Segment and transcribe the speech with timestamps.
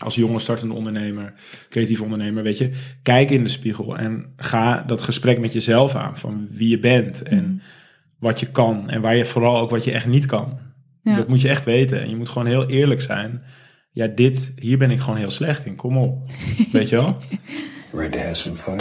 [0.00, 1.32] als jonge startende ondernemer,
[1.68, 2.70] creatief ondernemer, weet je,
[3.02, 7.22] kijk in de spiegel en ga dat gesprek met jezelf aan van wie je bent
[7.22, 7.54] en Mhm.
[8.18, 10.58] wat je kan en waar je vooral ook wat je echt niet kan.
[11.02, 11.16] Ja.
[11.16, 13.42] Dat moet je echt weten en je moet gewoon heel eerlijk zijn.
[13.92, 15.76] Ja, dit, hier ben ik gewoon heel slecht in.
[15.76, 16.28] Kom op.
[16.72, 17.16] Weet je wel?
[17.92, 18.76] Ready to have some fun?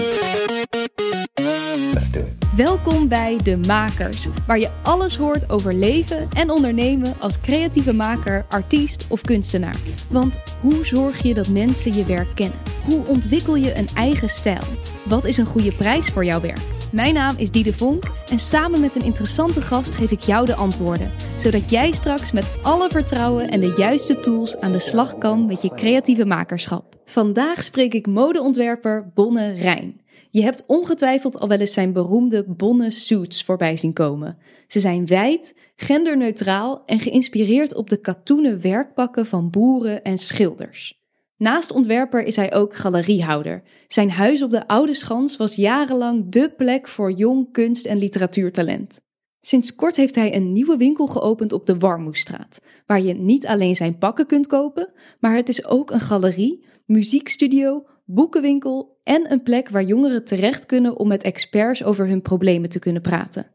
[1.93, 2.28] Let's do it.
[2.65, 8.45] Welkom bij De Makers, waar je alles hoort over leven en ondernemen als creatieve maker,
[8.49, 9.75] artiest of kunstenaar.
[10.09, 12.57] Want hoe zorg je dat mensen je werk kennen?
[12.83, 14.63] Hoe ontwikkel je een eigen stijl?
[15.03, 16.61] Wat is een goede prijs voor jouw werk?
[16.91, 20.55] Mijn naam is Diede Vonk en samen met een interessante gast geef ik jou de
[20.55, 25.45] antwoorden, zodat jij straks met alle vertrouwen en de juiste tools aan de slag kan
[25.45, 26.95] met je creatieve makerschap.
[27.05, 30.01] Vandaag spreek ik modeontwerper Bonne Rijn.
[30.31, 34.37] Je hebt ongetwijfeld al wel eens zijn beroemde bonne suits voorbij zien komen.
[34.67, 40.99] Ze zijn wijd, genderneutraal en geïnspireerd op de katoenen werkpakken van boeren en schilders.
[41.37, 43.63] Naast ontwerper is hij ook galeriehouder.
[43.87, 48.99] Zijn huis op de Oude Schans was jarenlang dé plek voor jong kunst- en literatuurtalent.
[49.41, 53.75] Sinds kort heeft hij een nieuwe winkel geopend op de Warmoestraat, waar je niet alleen
[53.75, 59.69] zijn pakken kunt kopen, maar het is ook een galerie, muziekstudio, boekenwinkel en een plek
[59.69, 63.51] waar jongeren terecht kunnen om met experts over hun problemen te kunnen praten.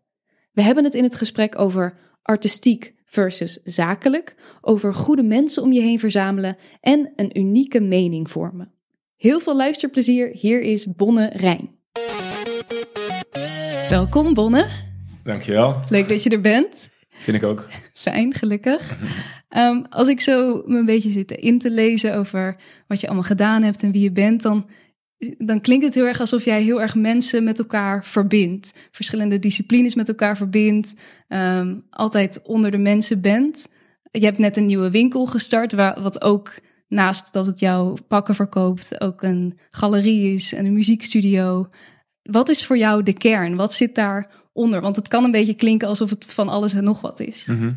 [0.52, 5.80] We hebben het in het gesprek over artistiek versus zakelijk, over goede mensen om je
[5.80, 8.72] heen verzamelen en een unieke mening vormen.
[9.16, 11.70] Heel veel luisterplezier, hier is Bonne Rijn.
[13.88, 14.66] Welkom Bonne,
[15.24, 15.80] Dankjewel.
[15.88, 16.88] leuk dat je er bent.
[17.14, 17.66] Vind ik ook.
[17.92, 18.98] Fijn, gelukkig.
[19.48, 22.56] Ehm, als ik zo me een beetje zit in te lezen over
[22.86, 24.68] wat je allemaal gedaan hebt en wie je bent, dan,
[25.38, 28.72] dan klinkt het heel erg alsof jij heel erg mensen met elkaar verbindt.
[28.90, 30.94] Verschillende disciplines met elkaar verbindt.
[31.28, 33.68] ehm, altijd onder de mensen bent.
[34.10, 36.54] Je hebt net een nieuwe winkel gestart, waar, wat ook
[36.88, 41.68] naast dat het jouw pakken verkoopt, ook een galerie is en een muziekstudio.
[42.22, 43.56] Wat is voor jou de kern?
[43.56, 43.94] Wat zit
[44.54, 44.80] daaronder?
[44.80, 47.46] Want het kan een beetje klinken alsof het van alles en nog wat is.
[47.46, 47.72] Mhm.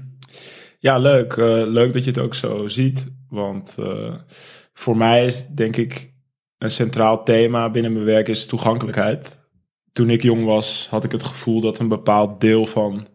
[0.79, 1.33] Ja, leuk.
[1.33, 3.07] Eh, leuk dat je het ook zo ziet.
[3.29, 4.15] Want eh,
[4.73, 6.13] voor mij is denk ik
[6.57, 9.39] een centraal thema binnen mijn werk is toegankelijkheid.
[9.91, 13.07] Toen ik jong was, had ik het gevoel dat een bepaald deel van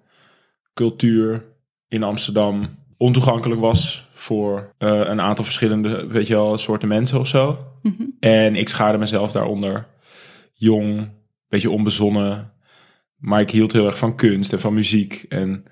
[0.74, 1.44] cultuur
[1.88, 7.26] in Amsterdam ontoegankelijk was voor eh, een aantal verschillende, weet je wel, soorten mensen of
[7.26, 7.58] zo.
[7.82, 8.02] Mhm.
[8.20, 9.86] En ik schaarde mezelf daaronder.
[10.52, 11.08] Jong,
[11.48, 12.52] beetje onbezonnen.
[13.22, 15.24] Maar ik hield heel erg van kunst en van muziek.
[15.28, 15.64] En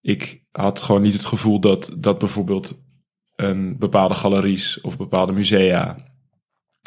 [0.00, 2.82] ik had gewoon niet het gevoel dat, dat bijvoorbeeld
[3.36, 5.96] een bepaalde galeries of bepaalde musea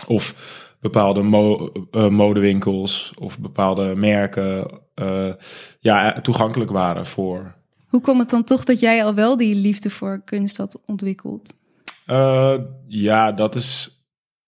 [0.08, 0.36] of
[0.80, 5.34] bepaalde mo- eh, modewinkels of bepaalde merken eh,
[5.80, 7.56] ja, toegankelijk waren voor.
[7.88, 11.58] Hoe kwam het dan toch dat jij al wel die liefde voor kunst had ontwikkeld?
[12.06, 12.56] Eh,
[12.88, 14.02] ja, dat is,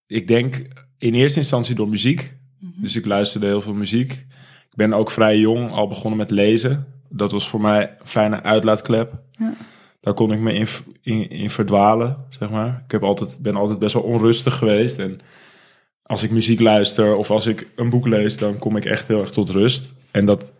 [0.05, 2.35] ik denk in eerste instantie door muziek.
[2.59, 4.26] Dus ik luisterde heel veel muziek.
[4.77, 6.87] Ik ben ook vrij jong al begonnen met lezen.
[7.09, 9.21] Dat was voor mij een fijne uitlaatklep.
[9.31, 9.53] Ja.
[9.99, 10.67] Daar kon ik me in,
[11.01, 12.81] in, in verdwalen, zeg maar.
[12.85, 14.99] Ik heb altijd, ben altijd best wel onrustig geweest.
[14.99, 15.19] En
[16.03, 19.19] als ik muziek luister of als ik een boek lees, dan kom ik echt heel
[19.19, 19.93] erg tot rust.
[20.11, 20.51] En dat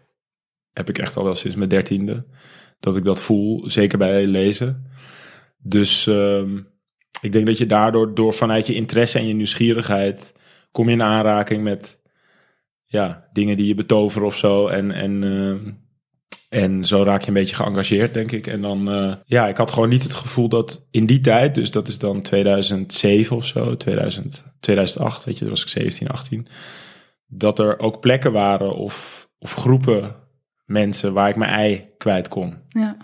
[0.73, 2.25] heb ik echt al wel sinds mijn dertiende.
[2.79, 4.91] Dat ik dat voel, zeker bij lezen.
[5.57, 6.57] Dus ehm,
[7.21, 10.33] ik denk dat je daardoor, door vanuit je interesse en je nieuwsgierigheid,
[10.71, 12.05] kom je in aanraking met
[12.87, 14.67] ja, dingen die je betoveren of zo.
[14.67, 15.71] En, en, ehm,
[16.49, 18.47] en zo raak je een beetje geëngageerd, denk ik.
[18.47, 21.71] En dan, eh, ja, ik had gewoon niet het gevoel dat in die tijd, dus
[21.71, 26.47] dat is dan 2007 of zo, 2000, 2008, weet je, toen was ik 17, 18,
[27.27, 30.15] dat er ook plekken waren of, of groepen
[30.65, 32.57] mensen waar ik mijn ei kwijt kon.
[32.69, 32.97] Ja.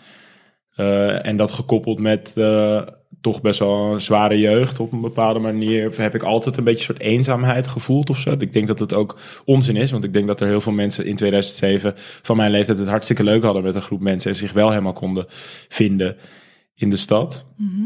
[0.76, 2.82] Eh, en dat gekoppeld met eh,
[3.24, 6.80] toch best wel een zware jeugd op een bepaalde manier, heb ik altijd een beetje
[6.80, 8.36] een soort eenzaamheid gevoeld of zo.
[8.40, 11.06] Ik denk dat het ook onzin is, want ik denk dat er heel veel mensen
[11.06, 14.52] in 2007 van mijn leeftijd het hartstikke leuk hadden met een groep mensen en zich
[14.52, 15.26] wel helemaal konden
[15.68, 16.18] vinden
[16.76, 17.46] in de stad.
[17.58, 17.86] Mhm.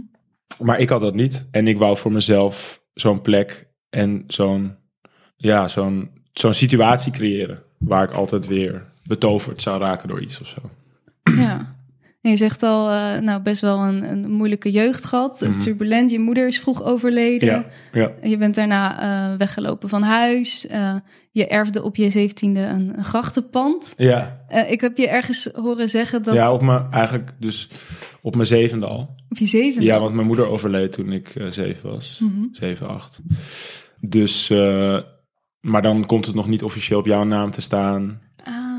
[0.60, 1.48] Maar ik had dat niet.
[1.52, 4.76] En ik wou voor mezelf zo'n plek en zo'n
[5.36, 10.48] ja, zo'n zo'n situatie creëren waar ik altijd weer betoverd zou raken door iets of
[10.48, 10.62] zo.
[11.24, 11.77] ja.
[12.30, 15.42] Je zegt al, eh, nou best wel een, een moeilijke jeugd gehad.
[15.42, 15.60] Mhm.
[15.60, 17.50] Turbulent, je moeder is vroeg overleden.
[17.50, 18.12] Ja, ja.
[18.30, 19.02] Je bent daarna
[19.32, 20.68] eh, weggelopen van huis.
[20.68, 20.96] Eh,
[21.32, 23.94] je erfde op je zeventiende een, een grachtenpand.
[23.98, 27.70] Ja, ik heb je ergens horen zeggen dat ja, op mijn, eigenlijk dus
[28.22, 29.16] op mijn zevende al.
[29.30, 29.86] op je zevende.
[29.86, 32.20] Ja, want mijn moeder overleed toen ik zeven was.
[32.24, 32.46] Mhm.
[32.52, 33.22] Zeven, acht.
[34.00, 34.50] Dus,
[35.60, 38.22] maar dan komt het nog niet officieel op jouw naam te staan.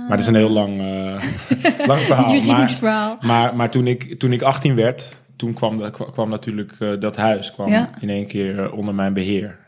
[0.09, 1.23] Maar het is een heel lang, eh,
[1.91, 2.27] lang verhaal.
[2.35, 3.17] Juridisch Maar, verhaal.
[3.21, 7.17] maar, maar toen, ik, toen ik 18 werd, toen kwam, dat- kwam natuurlijk eh, dat
[7.17, 7.91] huis kwam Ja.
[8.01, 9.59] in één keer eh, onder mijn beheer.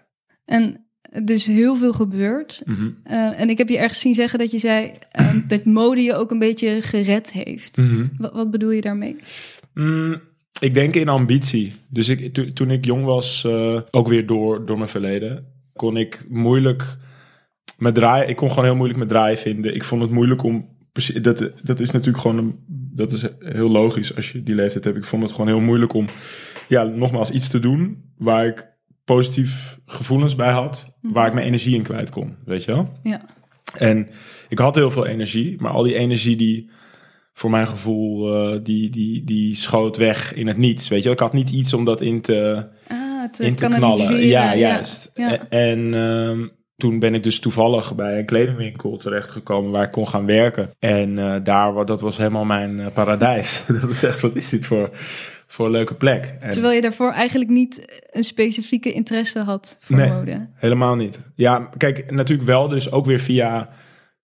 [0.45, 0.85] En
[1.25, 2.63] dus heel veel gebeurd.
[2.65, 2.89] Mhm.
[3.37, 6.31] En ik heb je ergens zien zeggen dat je zei ehm, dat mode je ook
[6.31, 7.77] een beetje gered heeft.
[7.77, 8.07] Mhm.
[8.19, 9.17] Wat, wat bedoel je daarmee?
[9.75, 10.21] Mm,
[10.61, 11.73] ik denk in ambitie.
[11.89, 13.47] Dus ik, to- toen ik jong was,
[13.91, 16.97] ook weer door, door mijn verleden, kon ik moeilijk
[17.81, 18.29] met draaien.
[18.29, 19.75] Ik kon gewoon heel moeilijk met draaien vinden.
[19.75, 20.79] Ik vond het moeilijk om.
[21.23, 22.38] Dat, dat is natuurlijk gewoon.
[22.38, 22.59] Een,
[22.94, 24.97] dat is heel logisch als je die leeftijd hebt.
[24.97, 26.06] Ik vond het gewoon heel moeilijk om.
[26.69, 28.69] Ja, nogmaals iets te doen waar ik
[29.05, 30.99] positief gevoelens bij had.
[31.00, 32.37] Waar ik mijn energie in kwijt kon.
[32.44, 32.93] Weet je wel?
[33.03, 33.21] Ja,
[33.79, 34.09] En
[34.49, 36.71] ik had heel veel energie, maar al die energie die
[37.32, 40.88] voor mijn gevoel, eh, die, die, die schoot weg in het niets.
[40.88, 41.12] Weet je, wel.
[41.12, 44.27] ik had niet iets om dat in te, ah, te in te knallen.
[44.27, 45.11] Ja, juist.
[45.15, 45.32] Ja.
[45.32, 46.47] E- En ehm,
[46.81, 50.71] toen ben ik dus toevallig bij een kledingwinkel terechtgekomen waar ik kon gaan werken.
[50.79, 53.65] En eh, daar, dat was helemaal mijn eh, paradijs.
[53.81, 54.88] dat is echt, wat is dit voor,
[55.47, 56.37] voor een leuke plek?
[56.41, 60.09] En Terwijl je daarvoor eigenlijk niet een specifieke interesse had voor Nee.
[60.09, 60.49] mode.
[60.55, 61.21] Helemaal niet.
[61.35, 63.69] Ja, kijk, natuurlijk wel dus ook weer via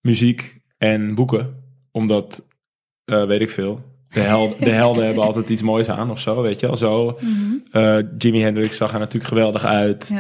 [0.00, 1.54] muziek en boeken.
[1.92, 2.46] Omdat,
[3.04, 6.42] eh, weet ik veel, de, hel de helden hebben altijd iets moois aan of zo,
[6.42, 6.76] weet je wel.
[6.76, 7.18] Zo.
[7.70, 10.12] Eh, Jimi Hendrix zag er natuurlijk geweldig uit.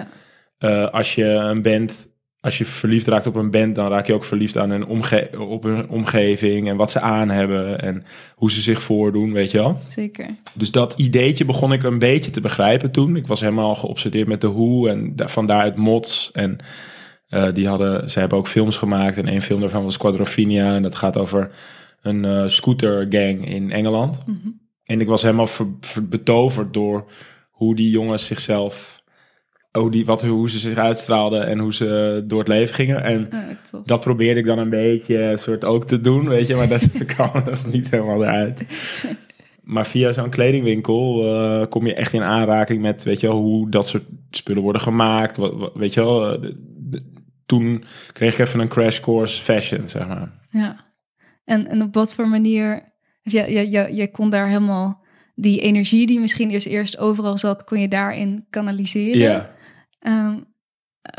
[0.58, 2.08] Ja, als je een band,
[2.46, 5.30] als je verliefd raakt op een band, dan raak je ook verliefd aan hun omge
[5.38, 8.04] op hun omgeving en wat ze aan hebben en
[8.34, 9.80] hoe ze zich voordoen, weet je wel.
[9.86, 10.26] zeker.
[10.54, 13.16] Dus dat ideetje begon ik een beetje te begrijpen toen.
[13.16, 16.30] Ik was helemaal geobsedeerd met de Who en da- vandaar het Mods.
[16.32, 16.58] En
[17.28, 20.74] eh, die hadden, ze hebben ook films gemaakt en een film daarvan was Quadrophenia.
[20.74, 21.50] En dat gaat over
[22.02, 24.24] een eh scootergang in Engeland.
[24.84, 27.04] En ik was helemaal ver- ver- betoverd door
[27.50, 28.95] hoe die jongens zichzelf,
[29.76, 33.02] hoe, die, wat, hoe ze zich uitstraalden en hoe ze door het leven gingen.
[33.02, 33.28] En
[33.84, 36.88] dat probeerde ik dan een beetje een soort ook te doen, weet je, maar dat
[37.14, 38.64] kwam er niet helemaal eruit.
[39.62, 43.70] Maar via zo'n kledingwinkel eh, kom je echt in aanraking met, weet je wel, hoe
[43.70, 45.36] dat soort spullen worden gemaakt.
[45.36, 47.02] Wat, wat- weet je wel, eh, de- de-
[47.46, 50.32] toen kreeg ik even een crash course fashion, zeg maar.
[50.50, 50.84] Ja.
[51.44, 52.94] En, en op wat voor manier...
[53.22, 55.04] Ja, ja, ja, jij kon daar helemaal...
[55.38, 59.18] Die energie die misschien eerst, eerst overal zat, kon je daarin kanaliseren.
[59.18, 59.54] Ja.
[59.98, 60.34] Ehm,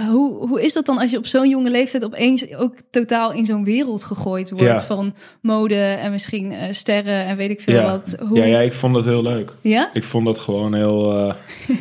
[0.09, 3.45] hoe, hoe is dat dan als je op zo'n jonge leeftijd opeens ook totaal in
[3.45, 4.79] zo'n wereld gegooid wordt Ja.
[4.81, 7.83] van mode en misschien eh, sterren en weet ik veel Ja.
[7.91, 8.15] wat?
[8.27, 9.55] Hoe, Ja, ja, ik vond dat heel leuk.
[9.61, 9.89] Ja?
[9.93, 11.33] Ik vond dat gewoon heel, eh,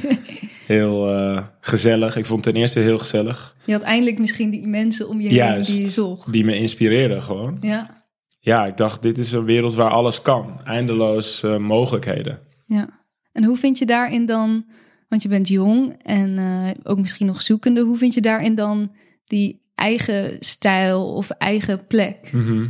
[0.66, 2.16] heel eh, gezellig.
[2.16, 3.56] Ik vond het ten eerste heel gezellig.
[3.64, 5.68] Je had eindelijk misschien die mensen om je Juist.
[5.68, 6.32] heen die je zocht.
[6.32, 7.58] Die me inspireerden gewoon.
[7.60, 8.04] Ja,
[8.40, 10.60] Ja, ik dacht, dit is een wereld waar alles kan.
[10.64, 12.38] Eindeloos mogelijkheden.
[12.66, 12.88] ja.
[13.32, 14.64] En hoe vind je daarin dan,
[15.08, 18.92] want je bent jong en eh, ook misschien nog zoekende, hoe vind je daarin dan
[19.26, 22.32] die eigen stijl of eigen plek?
[22.32, 22.66] Mhm.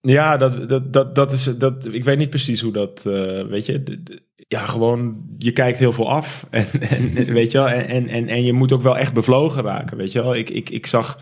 [0.00, 1.44] Ja, dat, dat, dat, dat is.
[1.44, 3.06] Dat, ik weet niet precies hoe dat.
[3.06, 4.02] eh, weet je.
[4.48, 5.24] Ja, gewoon.
[5.38, 6.46] Je kijkt heel veel af.
[6.50, 7.68] En, en, weet je wel.
[7.68, 9.96] En, en, en je moet ook wel echt bevlogen raken.
[9.96, 10.34] Weet je wel.
[10.34, 11.20] Ik, ik, ik zag.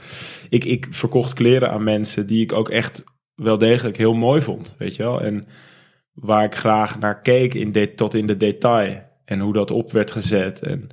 [0.49, 3.05] Ik, ik verkocht kleren aan mensen die ik ook echt
[3.35, 4.75] wel degelijk heel mooi vond.
[4.79, 5.20] Weet je wel.
[5.20, 5.47] En
[6.12, 9.02] waar ik graag naar keek in de, tot in de detail.
[9.25, 10.61] En hoe dat op werd gezet.
[10.61, 10.88] En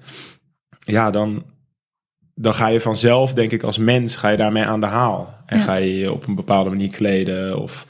[0.79, 1.45] ja, dan,
[2.35, 5.33] dan ga je vanzelf, denk ik, als mens, ga je daarmee aan de haal.
[5.45, 5.63] En Ja.
[5.63, 7.59] ga je je op een bepaalde manier kleden.
[7.61, 7.85] Of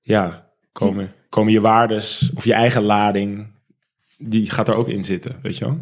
[0.00, 3.46] ja, komen, komen je waardes of je eigen lading,
[4.18, 5.78] die gaat er ook in zitten, weet je wel?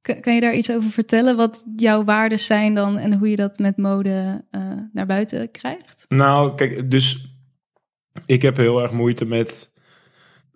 [0.00, 1.36] Kan, kan je daar iets over vertellen?
[1.36, 6.04] Wat jouw waarden zijn dan en hoe je dat met mode eh, naar buiten krijgt?
[6.08, 7.26] Nou, kijk, dus
[8.26, 9.71] ik heb heel erg moeite met.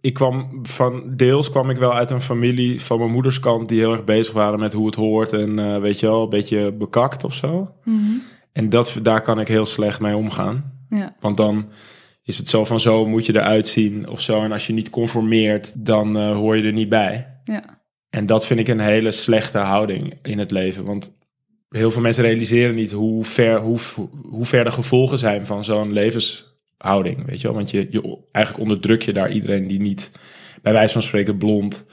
[0.01, 3.79] Ik kwam van deels kwam ik wel uit een familie van mijn moeders kant die
[3.79, 6.73] heel erg bezig waren met hoe het hoort en eh, weet je wel, een beetje
[6.73, 7.75] bekakt of zo.
[8.53, 10.73] En dat, daar kan ik heel slecht mee omgaan.
[10.89, 11.69] Ja, Want dan
[12.23, 14.43] is het zo van zo moet je eruit zien of zo.
[14.43, 17.41] En als je niet conformeert, dan eh, hoor je er niet bij.
[17.45, 17.63] ja,
[18.11, 20.85] En dat vind ik een hele slechte houding in het leven.
[20.85, 21.17] Want
[21.69, 23.79] heel veel mensen realiseren niet hoe ver, hoe,
[24.23, 25.93] hoe ver de gevolgen zijn van zo'n
[26.79, 27.27] levenshouding.
[27.27, 27.57] Weet je wel?
[27.57, 30.13] Want je, je, eigenlijk onderdruk je daar iedereen die niet,
[30.63, 31.87] bij wijze van spreken, blond,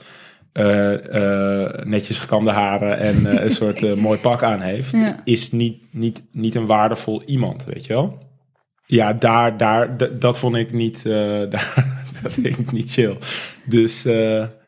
[0.52, 4.92] eh, eh, netjes gekamde haren en eh, een soort mooi pak aan heeft.
[4.92, 5.16] Ja.
[5.24, 8.22] Is niet, niet, niet een waardevol iemand, weet je wel?
[8.86, 11.02] Ja, daar, daar, dat vond ik niet,
[11.54, 13.16] daar, dat vind ik niet chill.
[13.66, 14.04] Dus...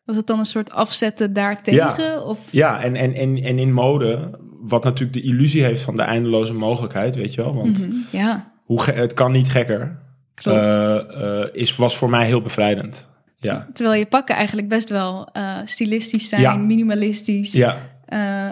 [0.05, 2.25] Was het dan een soort afzetten daartegen?
[2.25, 6.03] Of, ja, en, en, en, en in mode, wat natuurlijk de illusie heeft van de
[6.03, 7.55] eindeloze mogelijkheid, weet je wel.
[7.55, 10.06] Want Mhm, ja, hoe het kan niet gekker.
[10.43, 10.59] Klopt.
[10.59, 10.97] eh,
[11.43, 13.11] eh, is, was voor mij heel bevrijdend.
[13.37, 13.69] Ja.
[13.73, 16.57] Terwijl je pakken eigenlijk best wel eh, stilistisch zijn, Ja.
[16.57, 17.53] minimalistisch.
[17.53, 17.77] ja,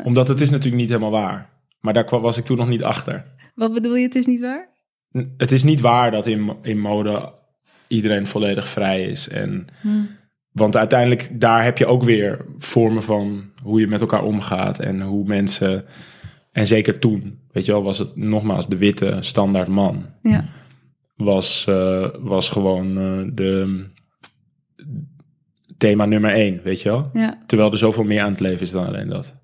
[0.05, 1.49] omdat het is natuurlijk niet helemaal waar.
[1.81, 3.25] Maar daar was ik toen nog niet achter.
[3.55, 4.69] wat bedoel je, het is niet waar?
[5.19, 7.33] N- Het is niet waar dat in, in mode
[7.89, 9.29] iedereen volledig vrij is.
[9.29, 9.67] En
[10.53, 15.01] want uiteindelijk daar heb je ook weer vormen van hoe je met elkaar omgaat en
[15.01, 15.85] hoe mensen.
[16.53, 20.07] En zeker toen, weet je wel, was het nogmaals de witte standaard man.
[20.23, 20.45] Ja.
[21.17, 23.85] Was, eh, was gewoon eh, de
[25.79, 27.11] thema nummer één, weet je wel.
[27.13, 29.35] Ja, Terwijl er zoveel meer aan het leven is dan alleen dat.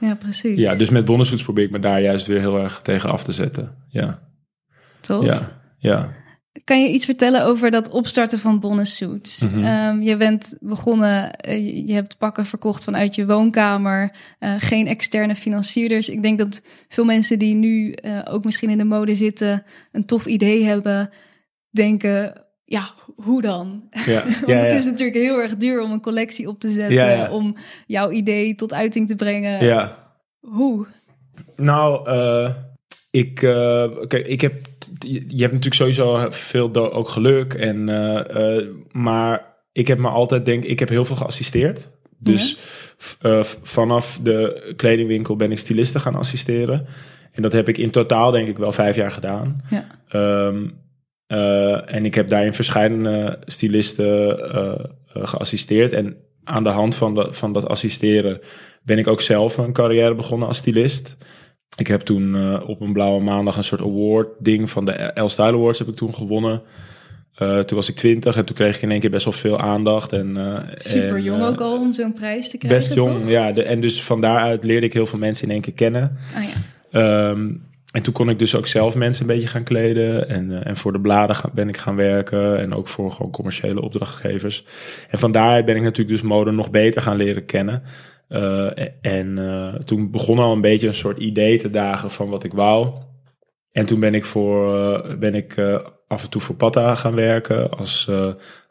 [0.00, 0.58] ja, precies.
[0.58, 3.32] Ja, dus met Bonnensoets probeer ik me daar juist weer heel erg tegen af te
[3.32, 3.76] zetten.
[3.88, 4.22] Ja,
[5.00, 5.24] Toch?
[5.24, 6.12] ja, ja.
[6.64, 9.48] Kan je iets vertellen over dat opstarten van Bonus Suits?
[9.48, 9.64] Mhm.
[9.64, 15.34] Ehm, je bent begonnen, eh, je- hebt pakken verkocht vanuit je woonkamer, eh, geen externe
[15.34, 16.08] financierders.
[16.08, 20.04] Ik denk dat veel mensen die nu eh, ook misschien in de mode zitten, een
[20.04, 21.10] tof idee hebben,
[21.70, 23.88] denken, ja, hoe dan?
[24.06, 27.30] ja, Want ja, het is natuurlijk heel erg duur om een collectie op te zetten,
[27.30, 29.64] om jouw idee tot uiting te brengen.
[29.64, 29.98] ja.
[30.40, 30.86] Hoe?
[31.56, 32.54] Nou, eh,
[33.10, 34.54] ik, eh, kijk, ik heb,
[35.08, 40.44] je hebt natuurlijk sowieso veel ook geluk en, eh, eh, maar ik heb me altijd
[40.44, 41.88] denk, ik heb heel veel geassisteerd.
[42.18, 42.56] Dus
[43.62, 46.86] vanaf de kledingwinkel ben ik stylisten gaan assisteren.
[47.32, 49.62] En dat heb ik in totaal denk ik wel vijf jaar gedaan.
[49.70, 49.84] Ja.
[50.08, 50.68] Ehm,
[51.26, 54.38] eh, en ik heb daarin verschillende stylisten
[55.06, 55.92] geassisteerd.
[55.92, 58.40] En aan de hand van, dat van dat assisteren
[58.82, 61.16] ben ik ook zelf een carrière begonnen als stylist.
[61.76, 65.28] Ik heb toen eh, op een blauwe maandag een soort award ding van de L
[65.28, 66.62] Style Awards heb ik toen gewonnen.
[67.34, 69.60] Eh, toen was ik twintig en toen kreeg ik in één keer best wel veel
[69.60, 70.12] aandacht.
[70.12, 73.28] En, eh, Super en, jong ook al om zo'n prijs te krijgen, Best jong, toch?
[73.28, 73.52] ja.
[73.52, 76.16] De, en dus van daaruit leerde ik heel veel mensen in één keer kennen.
[76.36, 76.50] Ah, ja.
[76.90, 77.48] Ehm,
[77.92, 80.28] en toen kon ik dus ook zelf mensen een beetje gaan kleden.
[80.28, 82.58] En, en voor de bladen ben ik gaan werken.
[82.58, 84.64] En ook voor gewoon commerciële opdrachtgevers.
[85.08, 87.82] En van daaruit ben ik natuurlijk dus mode nog beter gaan leren kennen.
[88.30, 92.44] Eh, en eh, toen begon al een beetje een soort idee te dagen van wat
[92.44, 92.92] ik wou.
[93.72, 95.58] En toen ben ik, voor, eh, ben ik
[96.06, 97.70] af en toe voor Patta gaan werken.
[97.70, 98.08] Als,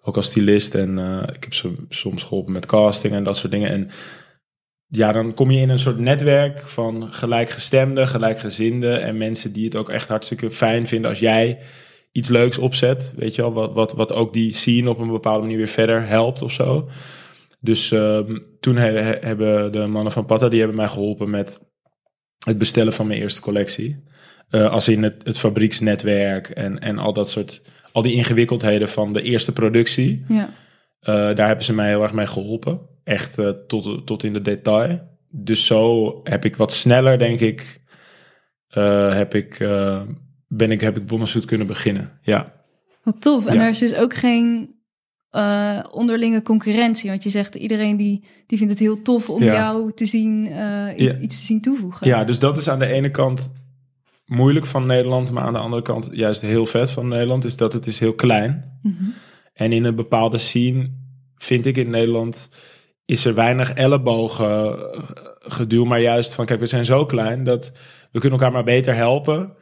[0.02, 0.76] ook als stylist.
[0.76, 0.98] En
[1.34, 3.70] ik heb ze soms geholpen met casting en dat soort dingen.
[3.70, 3.90] En
[4.88, 9.76] ja, dan kom je in een soort netwerk van gelijkgestemden, gelijkgezinden en mensen die het
[9.76, 11.60] ook echt hartstikke fijn vinden als jij
[12.12, 15.42] iets leuks opzet, weet je wel, wat, wat, wat ook die scene op een bepaalde
[15.42, 16.88] manier weer verder helpt of zo.
[17.60, 21.72] Dus ehm, toen he- he- hebben de mannen van Patta, die hebben mij geholpen met
[22.46, 24.04] het bestellen van mijn eerste collectie.
[24.50, 27.62] Eh, als in het, het fabrieksnetwerk en, en al dat soort,
[27.92, 30.26] al die ingewikkeldheden van de eerste productie.
[30.28, 30.50] ja.
[31.00, 32.80] Eh, daar hebben ze mij heel erg mee geholpen.
[33.04, 35.08] Echt eh, tot, tot in de detail.
[35.30, 37.82] Dus zo heb ik wat sneller, denk ik,
[38.70, 39.58] heb ik,
[40.48, 41.04] ben ik, heb ik
[41.46, 42.20] kunnen beginnen.
[42.22, 42.54] Ja.
[43.04, 43.46] Wat tof.
[43.46, 43.62] En Ja.
[43.64, 44.79] er is dus ook geen
[45.30, 47.10] eh, onderlinge concurrentie.
[47.10, 49.54] Want je zegt iedereen die, die vindt het heel tof om Ja.
[49.54, 51.20] jou te zien, eh, iets, Ja.
[51.20, 52.08] iets te zien toevoegen.
[52.08, 53.52] ja, dus dat is aan de ene kant
[54.26, 57.74] moeilijk van Nederland, maar aan de andere kant juist heel vet van Nederland, is dat
[57.74, 58.80] het is heel klein.
[58.82, 59.04] Mhm.
[59.54, 60.92] En in een bepaalde scene,
[61.36, 62.50] vind ik in Nederland,
[63.06, 64.78] is er weinig ellebogen
[65.40, 67.72] geduw, maar juist van, kijk, we zijn zo klein dat
[68.12, 69.54] we kunnen elkaar maar beter helpen.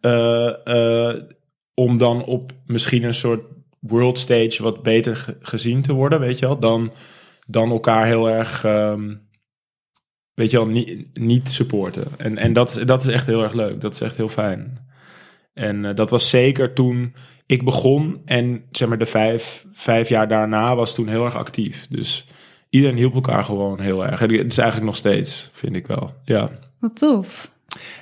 [0.00, 1.22] Ah, eh,
[1.74, 3.42] om dan op misschien een soort
[3.86, 6.92] world stage wat beter ge- gezien te worden, weet je wel, dan,
[7.46, 9.14] dan elkaar heel erg, ehm,
[10.34, 12.04] weet je wel, niet, niet supporten.
[12.16, 14.86] En, en dat, dat is echt heel erg leuk, dat is echt heel fijn.
[15.54, 17.14] En eh, dat was zeker toen
[17.46, 21.86] ik begon en zeg maar de vijf, vijf jaar daarna was toen heel erg actief.
[21.88, 22.26] Dus
[22.70, 24.20] iedereen hielp elkaar gewoon heel erg.
[24.20, 26.14] En het is eigenlijk nog steeds, vind ik wel.
[26.24, 26.50] Ja.
[26.78, 27.50] wat tof.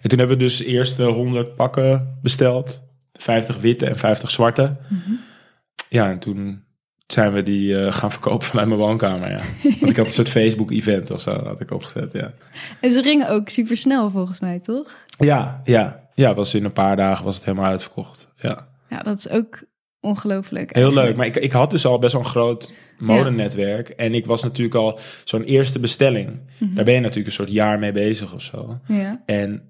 [0.03, 2.89] En toen hebben we dus eerst eh, 100 pakken besteld.
[3.13, 4.77] 50 witte en 50 zwarte.
[5.90, 6.64] Ja, en toen
[7.06, 9.30] zijn we die eh, gaan verkopen vanuit mijn woonkamer.
[9.30, 9.40] Ja.
[9.80, 12.12] Want ik had een soort Facebook-event of zo had ik opgezet.
[12.12, 12.32] Ja,
[12.80, 15.06] En ze gingen ook super snel volgens mij, toch?
[15.18, 16.09] ja, ja.
[16.14, 18.32] ja was in een paar dagen was het helemaal uitverkocht.
[18.37, 18.68] Ja.
[18.88, 19.62] Ja, dat is ook
[20.00, 20.75] ongelooflijk.
[20.75, 21.16] Heel leuk.
[21.16, 23.88] Maar ik, ik had dus al best wel een groot modenetwerk.
[23.88, 26.42] En ik was natuurlijk al zo'n eerste bestelling.
[26.59, 28.78] Daar ben je natuurlijk een soort jaar mee bezig of zo.
[28.87, 29.70] Ja, En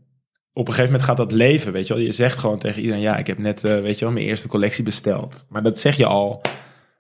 [0.53, 2.03] op een gegeven moment gaat dat leven, weet je wel.
[2.03, 4.49] Je zegt gewoon tegen iedereen, ja, ik heb net, eh, weet je wel, mijn eerste
[4.49, 5.45] collectie besteld.
[5.49, 6.41] Maar dat zeg je al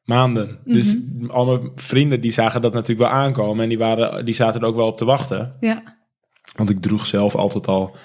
[0.04, 0.58] maanden.
[0.64, 0.96] Dus
[1.28, 3.62] al mijn vrienden, die zagen dat natuurlijk wel aankomen.
[3.62, 5.56] En die, waren, die zaten er ook wel op te wachten.
[5.60, 5.98] ja.
[6.56, 7.96] Want ik droeg zelf altijd al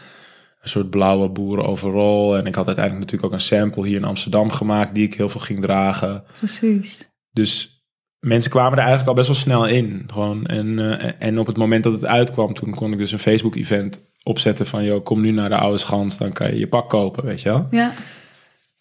[0.61, 2.37] een soort blauwe boeren overal.
[2.37, 4.93] En ik had uiteindelijk natuurlijk ook een sample hier in Amsterdam gemaakt...
[4.93, 6.23] die ik heel veel ging dragen.
[6.37, 7.09] precies.
[7.31, 7.83] Dus
[8.19, 10.03] mensen kwamen er eigenlijk al best wel snel in.
[10.07, 10.45] Gewoon.
[10.45, 14.03] En, eh, en op het moment dat het uitkwam, toen kon ik dus een Facebook-event
[14.25, 14.83] opzetten van...
[14.83, 17.49] joh, kom nu naar de Oude Schans, dan kan je je pak kopen, weet je
[17.49, 17.67] wel.
[17.71, 17.93] Ja,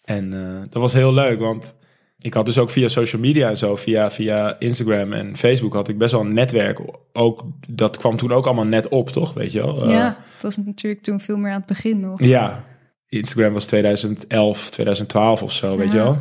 [0.01, 1.77] En eh, dat was heel leuk, want
[2.19, 3.75] ik had dus ook via social media en zo...
[3.75, 6.79] Via, via Instagram en Facebook had ik best wel een netwerk.
[7.13, 9.83] Ook, dat kwam toen ook allemaal net op, toch, weet je wel.
[9.83, 12.23] Eh, ja, het was natuurlijk toen veel meer aan het begin nog.
[12.23, 12.63] ja,
[13.07, 16.17] Instagram was 2011, 2012 of zo, weet je wel.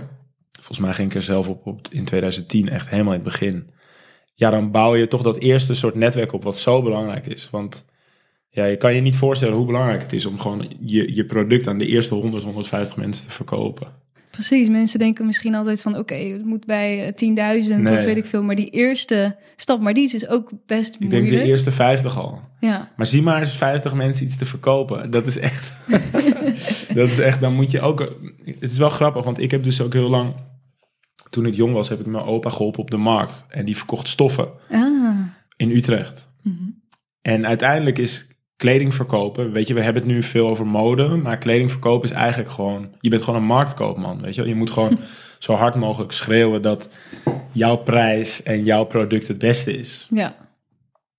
[0.52, 3.71] volgens mij ging ik er zelf op, op in 2010 echt helemaal in het begin.
[4.35, 7.50] Ja, dan bouw je toch dat eerste soort netwerk op wat zo belangrijk is.
[7.50, 7.85] Want
[8.55, 11.67] ja, je kan je niet voorstellen hoe belangrijk het is om gewoon je, je product
[11.67, 13.89] aan de eerste 100, 150 mensen te verkopen.
[14.31, 17.99] Precies, mensen denken misschien altijd van oké, het moet bij eh, 10.000 Nee.
[17.99, 18.43] of weet ik veel.
[18.43, 21.29] Maar die eerste stap, maar die is dus ook best Ik moeilijk.
[21.31, 22.41] denk de eerste 50 al.
[22.61, 25.11] Ja, Maar zie maar eens 50 mensen iets te verkopen.
[25.11, 25.73] Dat is echt.
[26.95, 27.41] dat is echt.
[27.41, 28.19] Dan moet je ook.
[28.45, 30.35] Het is wel grappig, want ik heb dus ook heel lang.
[31.31, 33.45] Toen ik jong was, heb ik mijn opa geholpen op de markt.
[33.49, 35.19] En die verkocht stoffen ah,
[35.57, 36.29] in Utrecht.
[36.43, 36.55] Mhm.
[37.23, 39.53] En uiteindelijk is kleding verkopen.
[39.53, 41.09] Weet je, we hebben het nu veel over mode.
[41.09, 42.89] Maar kleding verkopen is eigenlijk gewoon.
[43.01, 44.21] Je bent gewoon een marktkoopman.
[44.23, 44.99] Weet je, je moet gewoon
[45.39, 46.89] zo hard mogelijk schreeuwen dat
[47.53, 50.07] jouw prijs en jouw product het beste is.
[50.11, 50.35] ja,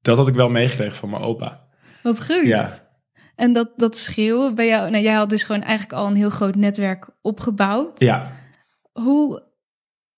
[0.01, 1.67] Dat had ik wel meegekregen van mijn opa.
[2.03, 2.45] wat goed.
[2.45, 2.83] Ja.
[3.35, 6.29] En dat, dat schreeuwen bij jou, nou jij had dus gewoon eigenlijk al een heel
[6.29, 7.99] groot netwerk opgebouwd.
[7.99, 8.31] Ja.
[8.91, 9.43] Hoe,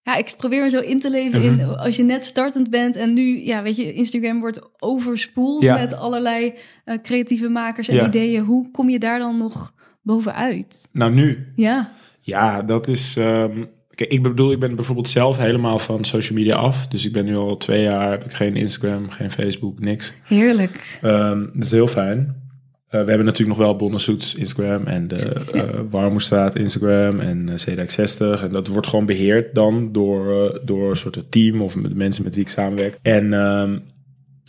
[0.07, 1.69] ja, ik probeer me zo in te leven in Mhm.
[1.69, 5.73] als je net startend bent en nu, ja, weet je, Instagram wordt overspoeld Ja.
[5.77, 6.53] met allerlei
[6.85, 8.07] eh, creatieve makers en Ja.
[8.07, 8.43] ideeën.
[8.43, 10.89] Hoe kom je daar dan nog bovenuit?
[10.91, 11.47] Nou, nu.
[11.55, 13.15] Ja, Ja, dat is.
[13.17, 13.63] ehm,
[13.95, 16.87] kijk, ik bedoel, ik ben bijvoorbeeld zelf helemaal van social media af.
[16.87, 20.13] Dus ik ben nu al twee jaar, heb ik geen Instagram, geen Facebook, niks.
[20.23, 20.99] heerlijk.
[21.01, 22.45] Ehm, dat is heel fijn.
[22.87, 25.61] Eh, we hebben natuurlijk nog wel Bonnesoets Instagram en de Ja.
[25.63, 28.43] eh Warmoestraat Instagram en uh, CDX 60.
[28.43, 32.23] En dat wordt gewoon beheerd dan door, eh, door een soort team of met mensen
[32.23, 32.99] met wie ik samenwerk.
[33.01, 33.79] En ehm,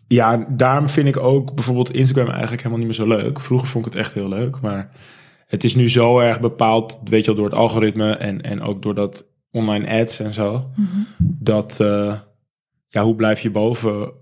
[0.07, 3.41] ja, daarom vind ik ook bijvoorbeeld Instagram eigenlijk helemaal niet meer zo leuk.
[3.41, 4.91] Vroeger vond ik het echt heel leuk, maar
[5.47, 8.83] het is nu zo erg bepaald, weet je wel, door het algoritme en, en ook
[8.83, 10.71] door dat online ads en zo.
[11.19, 12.15] Dat, eh,
[12.89, 14.13] ja, hoe blijf je boven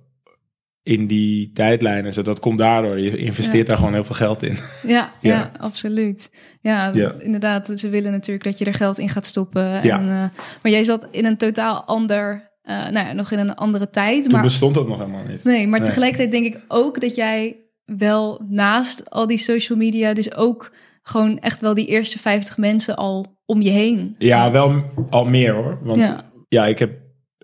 [0.86, 2.12] in die tijdlijnen?
[2.12, 2.98] Zo, dat komt daardoor.
[3.00, 3.64] Je investeert Ja.
[3.64, 4.56] daar gewoon heel veel geld in.
[4.86, 5.30] Ja, ja.
[5.32, 5.50] Ja.
[5.60, 6.30] absoluut.
[6.60, 7.12] Ja, Ja.
[7.18, 7.72] inderdaad.
[7.74, 9.62] Ze willen natuurlijk dat je er geld in gaat stoppen.
[9.62, 9.98] Ja.
[9.98, 13.54] En, eh, maar jij zat in een totaal ander, eh, nou ja, nog in een
[13.54, 14.22] andere tijd.
[14.22, 15.44] Toen maar, bestond dat nog helemaal niet.
[15.44, 15.88] nee, maar Nee.
[15.88, 21.38] tegelijkertijd denk ik ook dat jij wel naast al die social media, dus ook gewoon
[21.38, 24.14] echt wel die eerste 50 mensen al om je heen.
[24.18, 24.52] Ja, had.
[24.52, 25.78] wel al meer hoor.
[25.82, 26.66] Want ja, Ja.
[26.66, 26.90] ik heb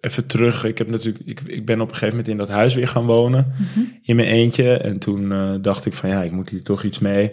[0.03, 0.65] even terug.
[0.65, 3.07] Ik heb natuurlijk, ik, ik ben op een gegeven moment in dat huis weer gaan
[3.07, 3.53] wonen.
[3.53, 3.85] Mhm.
[4.03, 4.77] In mijn eentje.
[4.77, 7.33] En toen eh, dacht ik van ja, ik moet hier toch iets mee.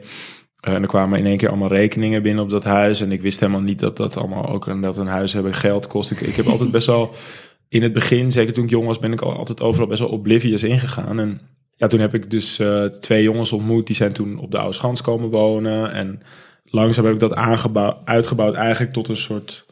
[0.60, 3.02] Eh, en er kwamen in één keer allemaal rekeningen binnen op dat huis.
[3.02, 5.88] En ik wist helemaal niet dat dat allemaal ook en dat een huis hebben geld
[5.88, 6.12] kost.
[6.12, 7.14] Ik, ik heb altijd best wel
[7.70, 10.10] in het begin, zeker toen ik jong was, ben ik al altijd overal best wel
[10.10, 11.20] oblivious ingegaan.
[11.20, 11.42] En
[11.76, 13.88] ja, toen heb ik dus eh, twee jongens ontmoet.
[13.88, 15.92] Die zijn toen op de Oude Schans komen wonen.
[15.92, 16.22] En
[16.66, 19.66] langzaam heb ik dat aangebouwd, uitgebouwd eigenlijk tot een soort...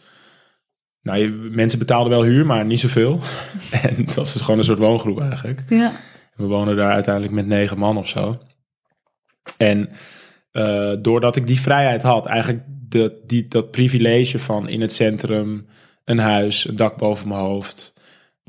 [1.01, 3.19] Nou, je- mensen betaalden wel huur, maar niet zoveel.
[3.83, 5.63] en dat was dus gewoon een soort woongroep eigenlijk.
[5.69, 5.91] Ja,
[6.35, 8.37] We wonen daar uiteindelijk met negen man of zo.
[9.57, 9.89] En
[10.51, 15.67] eh, doordat ik die vrijheid had, eigenlijk de, die, dat privilege van in het centrum
[16.05, 17.93] een huis, een dak boven mijn hoofd.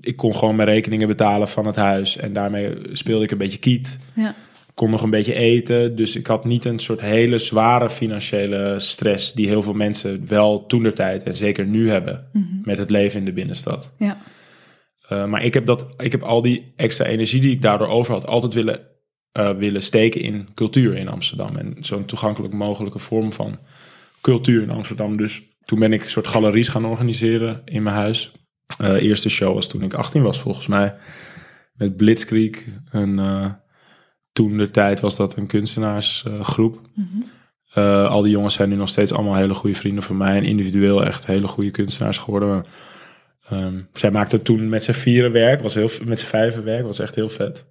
[0.01, 3.59] Ik kon gewoon mijn rekeningen betalen van het huis en daarmee speelde ik een beetje
[3.59, 3.99] kiet.
[4.13, 4.35] ja,
[4.79, 9.33] Kon nog een beetje eten, dus ik had niet een soort hele zware financiële stress
[9.33, 12.29] die heel veel mensen wel toen de tijd en zeker nu hebben
[12.63, 13.95] met het leven in de binnenstad.
[13.99, 14.17] ja,
[15.13, 18.13] Uh, maar ik heb, dat, ik heb al die extra energie die ik daardoor over
[18.13, 18.81] had, altijd willen,
[19.39, 21.57] uh, willen steken in cultuur in Amsterdam.
[21.57, 23.59] En zo'n toegankelijk mogelijke vorm van
[24.21, 25.17] cultuur in Amsterdam.
[25.17, 28.33] Dus toen ben ik een soort galeries gaan organiseren in mijn huis.
[28.81, 30.95] Uh, eerste show was toen ik 18 was, volgens mij.
[31.73, 32.65] Met Blitzkrieg.
[32.91, 33.19] Een,
[34.39, 36.81] toen de tijd was dat een kunstenaarsgroep.
[36.95, 37.07] Mhm.
[37.75, 40.37] Uh, al die jongens zijn nu nog steeds allemaal hele goede vrienden van mij.
[40.37, 42.49] En individueel echt hele goede kunstenaars geworden.
[42.49, 42.65] Maar,
[43.53, 45.63] um, zij maakte toen met z'n vieren werk.
[45.63, 46.85] Was heel, met z'n vijven werk.
[46.85, 47.67] Was echt heel vet.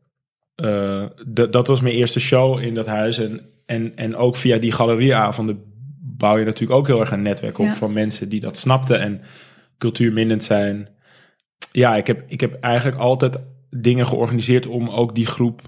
[0.64, 1.06] Uh,
[1.50, 3.18] dat was mijn eerste show in dat huis.
[3.18, 5.64] En, en, en ook via die galerieavonden
[6.00, 7.66] bouw je natuurlijk ook heel erg een netwerk op.
[7.66, 7.74] Ja.
[7.74, 9.22] Van mensen die dat snapten en
[9.78, 10.88] cultuurmindend zijn.
[11.72, 13.38] Ja, ik heb, ik heb eigenlijk altijd
[13.70, 15.62] dingen georganiseerd om ook die groep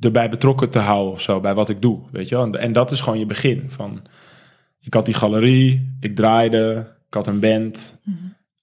[0.00, 2.44] erbij betrokken te houden of zo, bij wat ik doe, weet je wel.
[2.44, 3.64] En, en dat is gewoon je begin.
[3.70, 4.02] Van,
[4.80, 8.16] ik had die galerie, ik draaide, ik had een band, Mhm.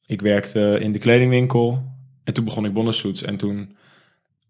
[0.05, 1.83] ik werkte in de kledingwinkel
[2.23, 3.75] en toen begon ik Bonnesuits en toen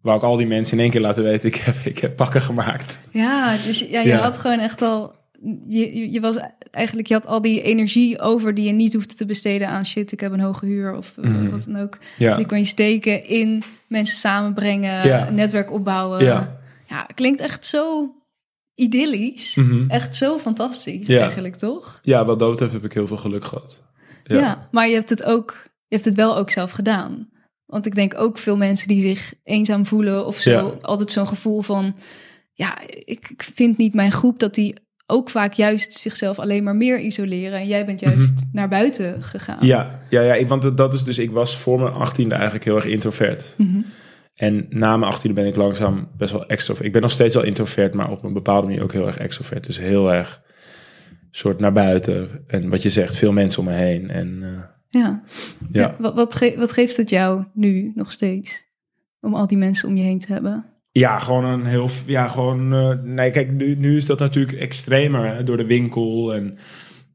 [0.02, 2.42] wou ik al die mensen in één keer laten weten, ik heb, ik heb pakken
[2.42, 3.00] gemaakt.
[3.12, 4.18] Ja, dus ja, je Ja.
[4.20, 5.16] had gewoon echt al.
[5.68, 6.38] Je, je, je was
[6.72, 10.12] eigenlijk, je had al die energie over die je niet hoefde te besteden aan shit.
[10.12, 11.50] Ik heb een hoge huur of eh, Mhm.
[11.50, 11.98] wat dan ook.
[12.18, 15.30] Ja, Die kon je steken in mensen samenbrengen, Ja.
[15.30, 16.24] netwerk opbouwen.
[16.24, 16.57] ja.
[16.88, 18.12] Ja, klinkt echt zo
[18.76, 19.56] idyllisch.
[19.56, 19.90] Mhm.
[19.90, 21.20] Echt zo fantastisch Ja.
[21.22, 22.00] eigenlijk, toch?
[22.02, 23.86] ja wat dat betreft heb ik heel veel geluk gehad.
[24.24, 24.68] Ja.
[24.72, 25.52] maar je hebt het ook,
[25.88, 27.30] je hebt het wel ook zelf gedaan.
[27.66, 30.62] Want ik denk ook veel mensen die zich eenzaam voelen of zo, Ja.
[30.82, 31.96] altijd zo'n gevoel van,
[32.54, 36.76] ja, ik, ik vind niet mijn groep dat die ook vaak juist zichzelf alleen maar
[36.76, 37.60] meer isoleren.
[37.60, 39.66] En jij bent juist naar buiten gegaan.
[39.66, 42.76] Ja, ja, ja ik, want dat is dus, ik was voor mijn achttiende eigenlijk heel
[42.76, 43.54] erg introvert.
[43.58, 43.80] Mhm.
[44.38, 46.86] En na mijn achttiende ben ik langzaam best wel extrovert.
[46.88, 49.64] Ik ben nog steeds wel introvert, maar op een bepaalde manier ook heel erg extrovert.
[49.66, 50.42] Dus heel erg
[51.32, 52.44] soort naar buiten.
[52.48, 54.10] En wat je zegt, veel mensen om me heen.
[54.10, 54.50] En eh,
[55.02, 55.24] Ja.
[55.72, 55.82] ja.
[55.82, 58.66] Ja, wat, wat, ge- wat geeft het jou nu nog steeds?
[59.22, 60.66] Om al die mensen om je heen te hebben.
[60.92, 61.90] Ja, gewoon een heel.
[62.06, 62.74] Ja, gewoon.
[62.74, 66.34] eh, nee, kijk, nu, nu is dat natuurlijk extremer hè, door de winkel.
[66.34, 66.58] En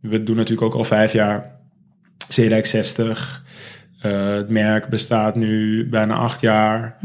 [0.00, 1.60] we doen natuurlijk ook al vijf jaar
[2.28, 3.44] Zeedijk 60.
[4.02, 6.98] Eh, het merk bestaat nu bijna acht jaar.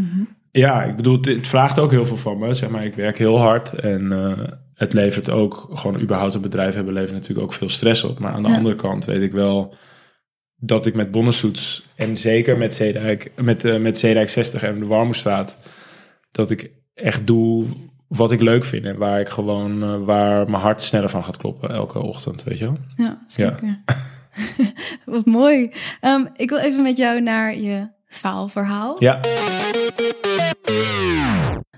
[0.52, 2.54] Ja, ik bedoel, het, het vraagt ook heel veel van me.
[2.54, 4.38] Zeg maar, ik werk heel hard en eh,
[4.74, 8.20] het levert ook gewoon überhaupt een bedrijf hebben levert natuurlijk ook veel stress op.
[8.20, 8.56] Maar aan de Ja.
[8.56, 9.76] andere kant weet ik wel
[10.56, 14.86] dat ik met Bonnesoets en zeker met Zeedijk, met, eh, met Zeedijk 60 en de
[14.86, 15.58] Warmoestraat,
[16.32, 17.66] dat ik echt doe
[18.08, 21.70] wat ik leuk vind en waar ik gewoon, waar mijn hart sneller van gaat kloppen
[21.70, 22.78] elke ochtend, weet je wel.
[22.96, 23.60] Ja, zeker.
[25.06, 25.72] wat mooi.
[26.02, 29.04] Ehm, ik wil even met jou naar je faalverhaal.
[29.04, 29.20] Ja,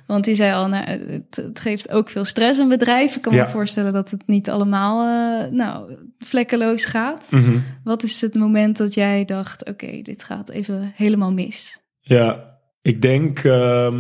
[0.08, 3.16] Want die zei al, nou, het, het geeft ook veel stress een bedrijf.
[3.16, 3.44] Ik kan Ja.
[3.44, 5.08] me voorstellen dat het niet allemaal
[5.46, 7.28] eh, nou, vlekkeloos gaat.
[7.32, 7.58] Mhm.
[7.84, 11.82] Wat is het moment dat jij dacht, oké, dit gaat even helemaal mis?
[12.02, 12.48] ja.
[12.82, 13.94] Ik denk, maar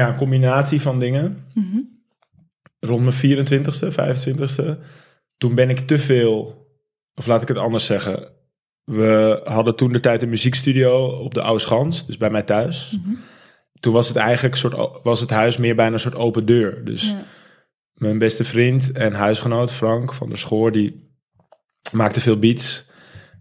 [0.00, 1.44] ja, een combinatie van dingen.
[1.54, 1.78] Mhm.
[2.80, 4.78] rond mijn 24ste, 25ste.
[5.36, 6.65] Toen ben ik te veel,
[7.16, 8.28] of laat ik het anders zeggen.
[8.84, 12.98] We hadden toen de tijd een muziekstudio op de Oude Schans, dus bij mij thuis.
[13.02, 13.14] Mhm.
[13.80, 16.84] Toen was het eigenlijk een soort, was het huis meer bijna een soort open deur.
[16.84, 17.22] Dus Ja.
[17.94, 21.10] mijn beste vriend en huisgenoot Frank van der Schoor, die
[21.92, 22.84] maakte veel beats.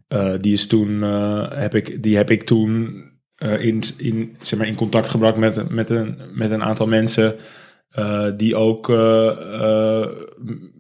[0.07, 3.03] Eh, die is toen, eh, heb ik, die heb ik toen
[3.35, 7.35] eh, in, in, zeg maar, in contact gebracht met, met, een, met een aantal mensen
[7.95, 9.27] eh, die ook eh,
[9.61, 10.09] eh,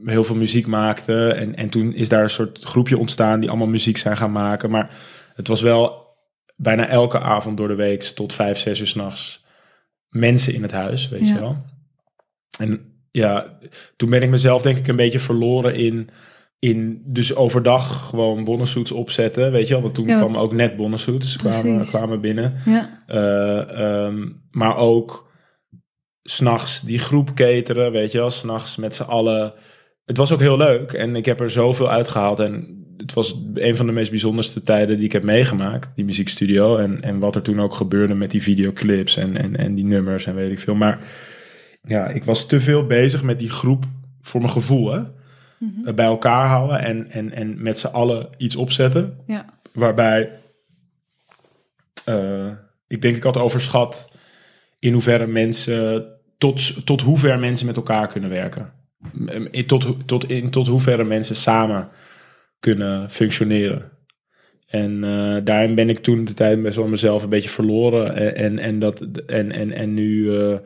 [0.05, 1.35] heel veel muziek maakten.
[1.37, 4.69] En, en toen is daar een soort groepje ontstaan die allemaal muziek zijn gaan maken.
[4.69, 4.89] Maar
[5.35, 6.03] het was wel
[6.55, 9.43] bijna elke avond door de week tot vijf, zes uur s'nachts
[10.09, 11.33] mensen in het huis, weet Ja.
[11.33, 11.57] je wel.
[12.59, 13.57] En ja,
[13.95, 16.09] toen ben ik mezelf denk ik een beetje verloren in,
[16.59, 19.81] in dus overdag gewoon bonnensuits opzetten, weet je wel.
[19.83, 22.53] Want toen Ja, kwamen ook net bonnensuits kwamen, kwamen binnen.
[22.65, 23.03] Ja.
[23.07, 25.31] Eh, ehm, maar ook
[26.27, 28.31] s'nachts die groep cateren, weet je wel.
[28.31, 29.53] S'nachts met z'n allen.
[30.05, 32.39] Het was ook heel leuk en ik heb er zoveel uitgehaald.
[32.39, 36.77] En het was een van de meest bijzonderste tijden die ik heb meegemaakt, die muziekstudio.
[36.77, 40.25] En, en wat er toen ook gebeurde met die videoclips en, en, en die nummers
[40.25, 40.75] en weet ik veel.
[40.75, 40.99] Maar
[41.83, 43.85] ja, ik was te veel bezig met die groep
[44.21, 45.01] voor mijn gevoel, hè.
[45.57, 45.95] Mhm.
[45.95, 49.17] Bij elkaar houden en, en, en met z'n allen iets opzetten.
[49.25, 49.45] Ja.
[49.73, 50.31] Waarbij
[52.05, 52.51] eh,
[52.87, 54.09] ik denk ik had overschat
[54.79, 56.05] in hoeverre mensen,
[56.37, 58.73] tot, tot hoever mensen met elkaar kunnen werken.
[59.65, 61.89] Tot, tot, in, tot hoeverre mensen samen
[62.59, 63.91] kunnen functioneren.
[64.67, 68.35] En eh, daarin ben ik toen de tijd best wel mezelf een beetje verloren.
[68.35, 70.57] En, en, dat, en, en, en nu eh,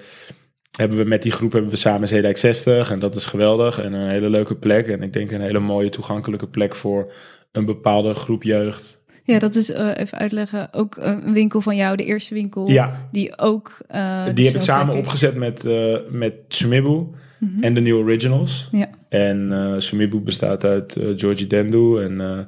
[0.78, 2.92] hebben we met die groep hebben we samen Zeedijk 60.
[2.92, 3.80] En dat is geweldig.
[3.80, 4.88] En een hele leuke plek.
[4.88, 7.14] En ik denk een hele mooie toegankelijke plek voor
[7.52, 8.99] een bepaalde groep jeugd.
[9.30, 10.74] Ja, dat is eh, even uitleggen.
[10.74, 12.70] Ook eh, een winkel van jou, de eerste winkel.
[12.70, 13.78] Ja, Die ook.
[13.88, 15.00] eh, die heb ik samen is.
[15.00, 15.64] opgezet met,
[16.10, 17.04] met Sumibu
[17.40, 17.64] Mhm.
[17.64, 18.68] en de New Originals.
[18.72, 18.90] Ja.
[19.10, 22.48] En Sumibu bestaat uit Georgie Dendu en,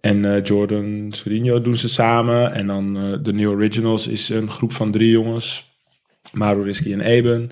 [0.00, 2.52] en Jordan Sorinho doen ze samen.
[2.52, 5.72] En dan de New Originals is een groep van drie jongens.
[6.32, 7.50] Maru Risky en Eben.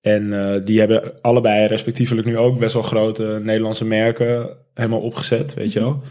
[0.00, 0.30] En
[0.64, 5.80] die hebben allebei respectievelijk nu ook best wel grote Nederlandse merken helemaal opgezet, weet je
[5.80, 6.02] wel.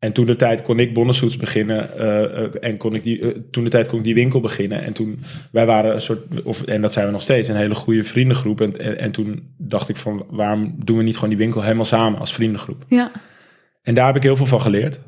[0.00, 3.28] En toen de tijd kon ik Bonnesuits beginnen eh, eh, en kon ik die, eh,
[3.50, 4.82] toen de tijd kon ik die winkel beginnen.
[4.82, 5.20] En toen,
[5.52, 8.60] wij waren een soort, of, en dat zijn we nog steeds, een hele goede vriendengroep.
[8.60, 11.84] En, en, en toen dacht ik van, waarom doen we niet gewoon die winkel helemaal
[11.84, 12.84] samen als vriendengroep?
[12.88, 13.10] Ja.
[13.82, 15.00] En daar heb ik heel veel van geleerd.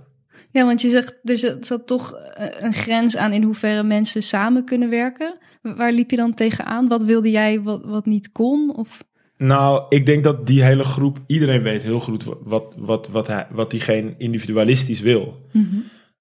[0.50, 2.14] ja, want je zegt, er zat toch
[2.60, 5.38] een grens aan in hoeverre mensen samen kunnen werken.
[5.62, 6.88] Wa- Waar liep je dan tegenaan?
[6.88, 8.76] Wat wilde jij wat, wat niet kon?
[8.76, 9.04] Of...
[9.42, 13.46] Nou, ik denk dat die hele groep, iedereen weet heel goed wat, wat, wat, hij,
[13.50, 15.46] wat diegene individualistisch wil.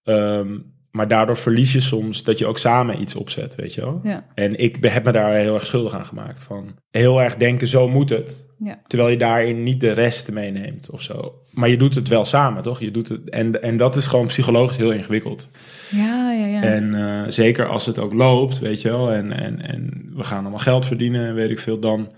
[0.03, 0.57] Ehm,
[0.91, 3.99] maar daardoor verlies je soms dat je ook samen iets opzet, weet je wel.
[4.03, 4.25] Ja.
[4.33, 6.43] En ik heb me daar heel erg schuldig aan gemaakt.
[6.43, 8.45] Van heel erg denken, zo moet het.
[8.57, 8.81] Ja.
[8.87, 11.35] Terwijl je daarin niet de rest meeneemt of zo.
[11.51, 12.79] Maar je doet het wel samen, toch?
[12.79, 15.49] Je doet het, en, en dat is gewoon psychologisch heel ingewikkeld.
[15.89, 16.61] Ja, ja, ja.
[16.61, 19.11] En eh, zeker als het ook loopt, weet je wel.
[19.11, 21.79] En, en, en we gaan allemaal geld verdienen en weet ik veel.
[21.79, 22.11] Dan,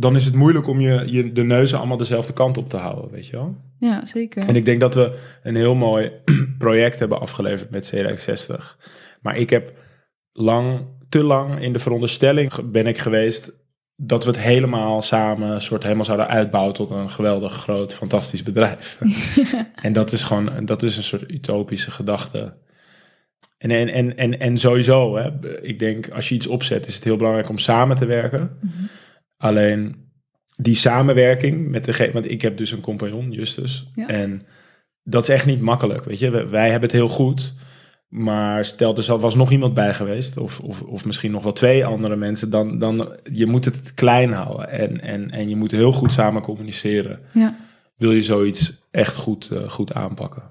[0.00, 3.10] dan is het moeilijk om je, je de neuzen allemaal dezelfde kant op te houden,
[3.10, 3.56] weet je wel.
[3.78, 4.48] ja, zeker.
[4.48, 6.12] En ik denk dat we een heel mooi
[6.58, 8.78] project hebben afgeleverd met CDX 60.
[9.22, 9.72] Maar ik heb
[10.32, 13.52] lang, te lang in de veronderstelling ben ik geweest
[13.96, 18.98] dat we het helemaal samen, soort helemaal zouden uitbouwen tot een geweldig groot, fantastisch bedrijf.
[19.82, 22.56] en dat is gewoon, dat is een soort utopische gedachte.
[23.58, 27.04] En, en, en, en, en sowieso, hè, ik denk als je iets opzet, is het
[27.04, 28.58] heel belangrijk om samen te werken.
[29.38, 30.06] Alleen
[30.56, 33.90] die samenwerking met degene, want ik heb dus een compagnon, Justus.
[33.94, 34.06] Ja.
[34.08, 34.42] En
[35.02, 36.30] dat is echt niet makkelijk, weet je.
[36.30, 37.54] Wij, wij hebben het heel goed.
[38.08, 41.52] Maar stel, er zal- was nog iemand bij geweest, of, of, of misschien nog wel
[41.52, 44.68] twee andere mensen, dan, dan je moet het klein houden.
[44.68, 47.20] En, en, en je moet heel goed samen communiceren.
[47.32, 47.56] Ja.
[47.96, 50.42] Wil je zoiets echt goed, eh, goed aanpakken?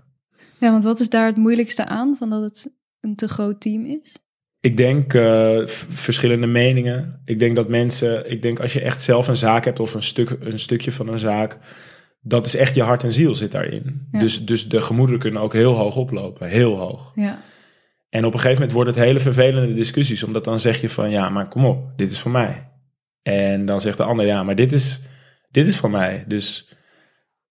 [0.60, 3.86] ja, want wat is daar het moeilijkste aan van dat het een te groot team
[3.86, 4.15] is?
[4.60, 7.22] Ik denk eh, verschillende meningen.
[7.26, 10.04] Ik denk dat mensen, ik denk als je echt zelf een zaak hebt of een,
[10.04, 11.58] stuk, een stukje van een zaak,
[12.22, 14.08] dat is echt je hart en ziel zit daarin.
[14.12, 14.20] Ja.
[14.20, 17.12] Dus, dus de gemoederen kunnen ook heel hoog oplopen, heel hoog.
[17.15, 17.39] Ja.
[18.10, 21.10] En op een gegeven moment worden het hele vervelende discussies, omdat dan zeg je van
[21.10, 22.70] ja, maar kom op, dit is voor mij.
[23.22, 25.00] En dan zegt de ander ja, maar dit is,
[25.52, 26.24] dit is voor mij.
[26.28, 26.74] Dus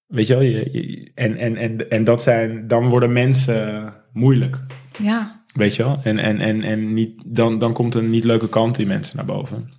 [0.07, 4.61] weet je wel, je, je- en, en, en, en dat zijn, dan worden mensen moeilijk.
[5.03, 5.45] Ja.
[5.57, 5.99] Weet je wel?
[6.03, 9.25] En, en, en, en niet, dan, dan komt een niet leuke kant in mensen naar
[9.25, 9.73] boven.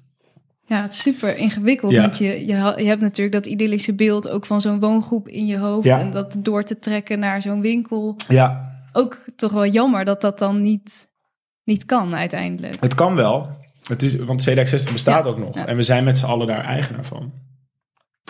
[0.65, 1.91] Ja, het is super ingewikkeld.
[1.91, 2.01] Ja.
[2.01, 5.57] Want je, je, je hebt natuurlijk dat idyllische beeld ook van zo'n woongroep in je
[5.57, 5.85] hoofd.
[5.85, 5.99] Ja.
[5.99, 8.15] En dat door te trekken naar zo'n winkel.
[8.27, 11.09] Ja, Ook toch wel jammer dat dat dan niet,
[11.63, 12.77] niet kan uiteindelijk.
[12.79, 13.49] het kan wel.
[13.83, 15.55] Het is, want CDX60 bestaat Ja, ook nog.
[15.55, 17.31] En we zijn met z'n allen daar eigenaar van.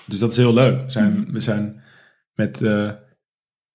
[0.07, 0.83] Dus dat is heel leuk.
[0.83, 1.31] We zijn, Mhm.
[1.31, 1.81] we zijn
[2.33, 2.91] met eh,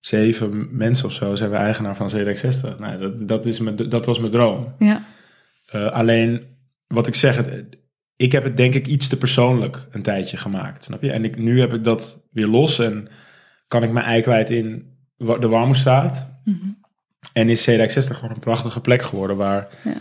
[0.05, 2.79] zeven mensen of zo zijn we eigenaar van CDX60.
[2.79, 4.73] Nou, dat, dat, is mijn, dat was mijn droom.
[4.79, 5.03] Ja.
[5.65, 6.43] Eh, alleen,
[6.87, 7.77] wat ik zeg, het,
[8.15, 11.11] ik heb het denk ik iets te persoonlijk een tijdje gemaakt, snap je?
[11.11, 13.07] En ik, nu heb ik dat weer los en
[13.67, 14.85] kan ik mijn ei kwijt in
[15.17, 16.27] de Warmoestraat.
[16.43, 16.57] Mhm.
[17.33, 19.93] En is CDX60 gewoon een prachtige plek geworden waar Ja.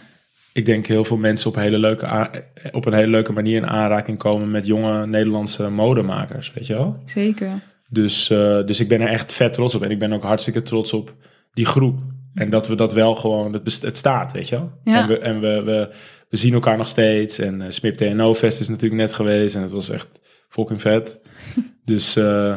[0.52, 2.30] ik denk heel veel mensen op, hele leuke
[2.70, 7.02] op een hele leuke manier in aanraking komen met jonge Nederlandse modemakers, weet je wel?
[7.04, 7.60] Zeker.
[7.92, 9.82] Dus, eh, dus ik ben er echt vet trots op.
[9.82, 11.14] En ik ben ook hartstikke trots op
[11.52, 11.98] die groep.
[12.34, 14.70] En dat we dat wel gewoon, het, best- het staat, weet je wel.
[14.84, 15.00] Ja.
[15.02, 15.92] En, we, en we, we,
[16.28, 17.38] we zien elkaar nog steeds.
[17.38, 19.54] En eh Smip TNO Fest is natuurlijk net geweest.
[19.54, 21.20] En het was echt fucking vet.
[21.84, 22.56] dus eh,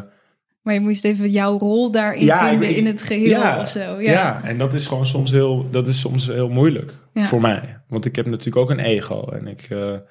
[0.61, 3.69] Maar je moest even jouw rol daarin Ja, vinden ik- in het geheel ja, of
[3.69, 3.79] zo.
[3.79, 4.11] ja.
[4.11, 4.41] Ja.
[4.43, 7.81] en dat is gewoon soms heel, dat is soms heel moeilijk voor mij.
[7.87, 9.29] Want ik heb natuurlijk ook een ego.
[9.31, 10.01] En ik, in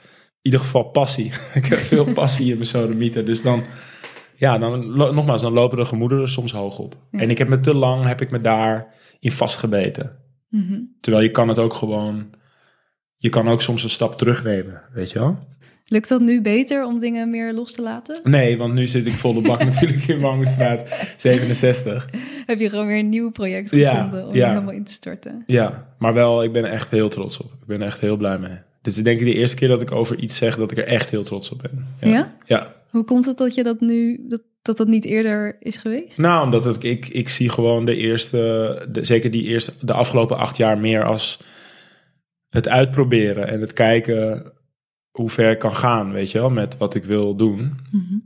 [0.42, 1.32] ieder geval passie.
[1.54, 3.24] ik heb veel passie in mijn sodemieter.
[3.24, 3.62] Dus dan,
[4.44, 6.96] ja, dan, nogmaals, dan lopen de gemoederen soms hoog op.
[7.10, 7.18] Ja.
[7.18, 10.16] En ik heb me te lang, heb ik me daar in vastgebeten.
[10.48, 10.80] Mhm.
[11.00, 12.30] Terwijl je kan het ook gewoon,
[13.16, 15.38] je kan ook soms een stap terugnemen, weet je wel?
[15.86, 18.18] Lukt dat nu beter om dingen meer los te laten?
[18.22, 22.08] Nee, want nu zit ik volle bak natuurlijk in Warmoestraat 67.
[22.46, 24.46] Heb je gewoon weer een nieuw project Ja, gevonden om ja.
[24.46, 25.42] je helemaal in te storten?
[25.46, 27.52] Ja, maar wel, ik ben echt heel trots op.
[27.52, 28.58] Ik ben echt heel blij mee.
[28.82, 30.86] Dit is denk ik de eerste keer dat ik over iets zeg dat ik er
[30.86, 32.10] echt heel trots op ben.
[32.10, 32.34] Ja?
[32.46, 32.72] Ja.
[32.94, 36.18] Hoe komt het dat je dat nu, dat dat, dat niet eerder is geweest?
[36.18, 38.38] Nou, omdat het, ik, ik zie gewoon de eerste,
[38.90, 41.40] de, zeker die eerste, de afgelopen acht jaar meer als
[42.48, 44.52] het uitproberen en het kijken
[45.10, 47.78] hoe ver ik kan gaan, weet je wel, met wat ik wil doen.
[47.90, 48.18] Mhm.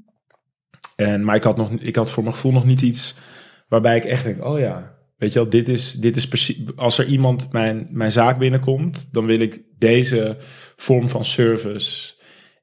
[0.97, 3.15] En, maar ik had, nog, ik had voor mijn gevoel nog niet iets
[3.69, 6.99] waarbij ik echt denk, oh ja, weet je wel, dit is, dit is precies, als
[6.99, 10.37] er iemand mijn, mijn zaak binnenkomt, dan wil ik deze
[10.77, 12.15] vorm van service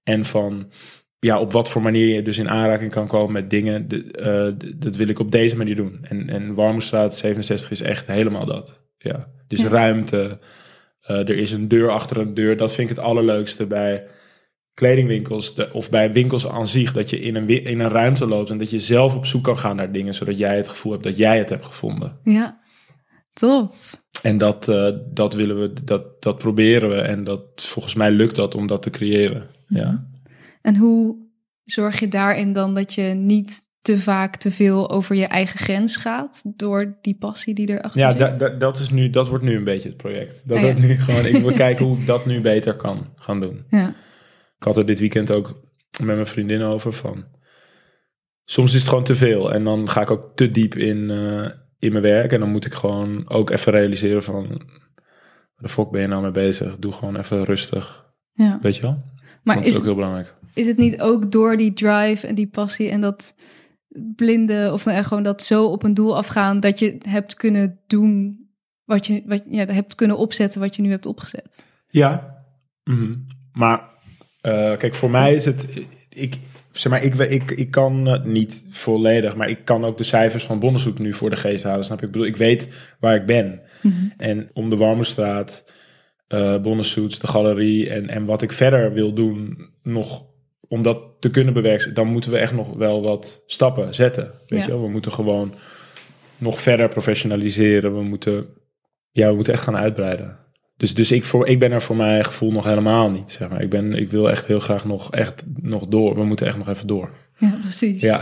[0.04, 0.72] en van,
[1.20, 4.68] ja, op wat voor manier je dus in aanraking kan komen met dingen, de, eh,
[4.76, 5.98] dat wil ik op deze manier doen.
[6.02, 8.82] En, en Warmoestraat 67 is echt helemaal dat.
[8.98, 9.68] Ja, dus Ja.
[9.68, 10.40] ruimte,
[11.02, 14.08] eh, er is een deur achter een deur, dat vind ik het allerleukste bij
[14.74, 18.50] kledingwinkels de, of bij winkels aan zich, dat je in een, in een ruimte loopt
[18.50, 21.04] en dat je zelf op zoek kan gaan naar dingen, zodat jij het gevoel hebt
[21.04, 22.20] dat jij het hebt gevonden.
[22.24, 22.60] Ja,
[23.34, 24.04] tof.
[24.22, 28.36] En dat, eh, dat willen we, dat, dat proberen we en dat, volgens mij lukt
[28.36, 29.50] dat om dat te creëren.
[29.68, 30.08] Ja.
[30.66, 31.18] En hoe
[31.64, 35.98] zorg je daarin dan dat je niet te vaak te veel over je eigen grens
[35.98, 38.40] gaat door die passie die erachter Ja, zit?
[38.40, 40.42] da- dat, is nu, dat wordt nu een beetje het project.
[40.48, 40.70] Dat Ah, ja.
[40.74, 43.66] wordt nu gewoon, ik wil kijken hoe ik dat nu beter kan gaan doen.
[43.70, 43.88] Ja,
[44.58, 45.48] Ik had er dit weekend ook
[46.04, 47.26] met mijn vriendin over van.
[48.46, 51.50] Soms is het gewoon te veel en dan ga ik ook te diep in, eh,
[51.80, 52.32] in mijn werk.
[52.32, 54.48] En dan moet ik gewoon ook even realiseren van.
[54.48, 56.78] Waar de fok ben je nou mee bezig?
[56.78, 58.06] Doe gewoon even rustig.
[58.34, 58.60] ja.
[58.62, 59.04] Weet je wel?
[59.44, 60.36] Maar dat is, is ook heel belangrijk.
[60.56, 63.34] Is het niet ook door die drive en die passie en dat
[64.16, 68.40] blinde of nou, gewoon dat zo op een doel afgaan dat je hebt kunnen doen
[68.86, 71.64] wat je wat, ja, hebt kunnen opzetten wat je nu hebt opgezet?
[71.88, 72.44] Ja.
[72.84, 73.14] Mhm.
[73.52, 73.82] Maar
[74.42, 75.68] eh, kijk, voor mij is het.
[76.10, 76.38] Ik,
[76.72, 80.44] zeg maar, ik, ik, ik kan het niet volledig, maar ik kan ook de cijfers
[80.44, 81.86] van Bonneshoek nu voor de geest halen.
[81.86, 82.06] Snap je?
[82.06, 83.62] Ik bedoel, ik weet waar ik ben.
[84.18, 85.72] En om de Warmoestraat,
[86.28, 90.26] eh Bonnesoets, de galerie en, en wat ik verder wil doen, nog
[90.76, 94.32] om dat te kunnen bewerkstelligen, dan moeten we echt nog wel wat stappen zetten.
[94.48, 94.66] Weet Ja.
[94.66, 94.82] je wel?
[94.82, 95.54] We moeten gewoon
[96.38, 97.96] nog verder professionaliseren.
[97.96, 98.48] We moeten,
[99.12, 100.40] ja, we moeten echt gaan uitbreiden.
[100.78, 103.32] Dus, dus ik, voor, ik ben er voor mijn gevoel nog helemaal niet.
[103.32, 103.62] Zeg maar.
[103.62, 106.16] ik, ben, ik wil echt heel graag nog, echt nog door.
[106.16, 107.10] We moeten echt nog even door.
[107.38, 108.02] Ja, precies.
[108.02, 108.22] Ja,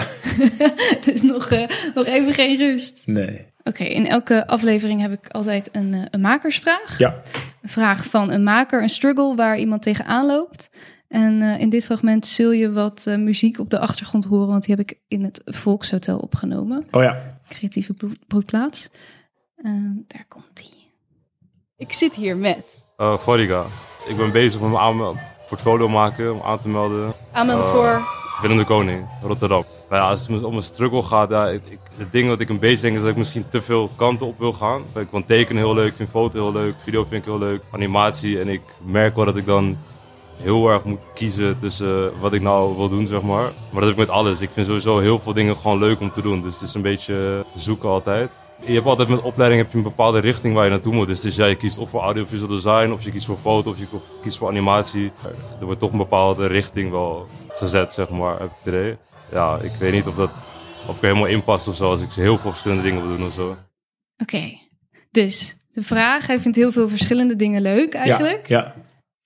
[1.06, 1.64] dus nog, eh,
[1.96, 3.04] nog even geen rust.
[3.06, 3.52] nee.
[3.64, 6.98] Oké, in elke aflevering heb ik altijd een, eh, een makersvraag.
[6.98, 7.22] Ja,
[7.62, 10.70] Een vraag van een maker, een struggle waar iemand tegenaan loopt.
[11.14, 14.66] En eh, in dit fragment zul je wat eh, muziek op de achtergrond horen, want
[14.66, 16.86] die heb ik in het Volkshotel opgenomen.
[16.92, 17.40] oh ja.
[17.50, 18.90] Creatieve bro- broedplaats.
[19.56, 19.72] Eh,
[20.08, 20.92] daar komt die.
[21.78, 22.58] Ik zit hier met
[22.98, 23.66] Uh, Fariga.
[24.08, 24.98] Ik ben bezig met mijn
[25.50, 27.14] portfolio maken, om aan te melden.
[27.32, 28.08] aanmelden voor.
[28.42, 29.64] Willem de Koning, Rotterdam.
[29.90, 32.50] Nou ja, als het om een struggle gaat, ja, ik, ik- het ding wat ik
[32.50, 34.82] een beetje denk is dat ik misschien te veel kanten op wil gaan.
[34.96, 37.62] Ik vind tekenen heel leuk, ik vind foto heel leuk, video vind ik heel leuk,
[37.72, 38.40] animatie.
[38.40, 39.78] En ik merk wel dat ik dan
[40.38, 43.44] heel erg moet kiezen tussen wat ik nou wil doen, zeg maar.
[43.44, 44.42] Maar dat heb ik met alles.
[44.42, 46.42] Ik vind sowieso heel veel dingen gewoon leuk om te doen.
[46.42, 48.30] Dus het is een beetje zoeken altijd.
[48.66, 51.08] Je hebt altijd met opleiding heb je een bepaalde richting waar je naartoe moet.
[51.08, 53.80] Dus, dus ja, je kiest of voor audiovisual design, of je kiest voor foto, of
[53.80, 53.86] je
[54.22, 55.12] kiest voor animatie.
[55.60, 58.98] Er wordt toch een bepaalde richting wel gezet, zeg maar, heb ik het idee.
[59.32, 60.32] Ja, ik weet niet of dat
[60.88, 63.18] of ik er helemaal in past of zo, als ik heel veel verschillende dingen wil
[63.18, 63.58] doen of zo.
[64.18, 64.60] Oké,
[65.12, 68.48] dus de vraag, hij vindt heel veel verschillende dingen leuk eigenlijk.
[68.48, 68.74] Ja, ja.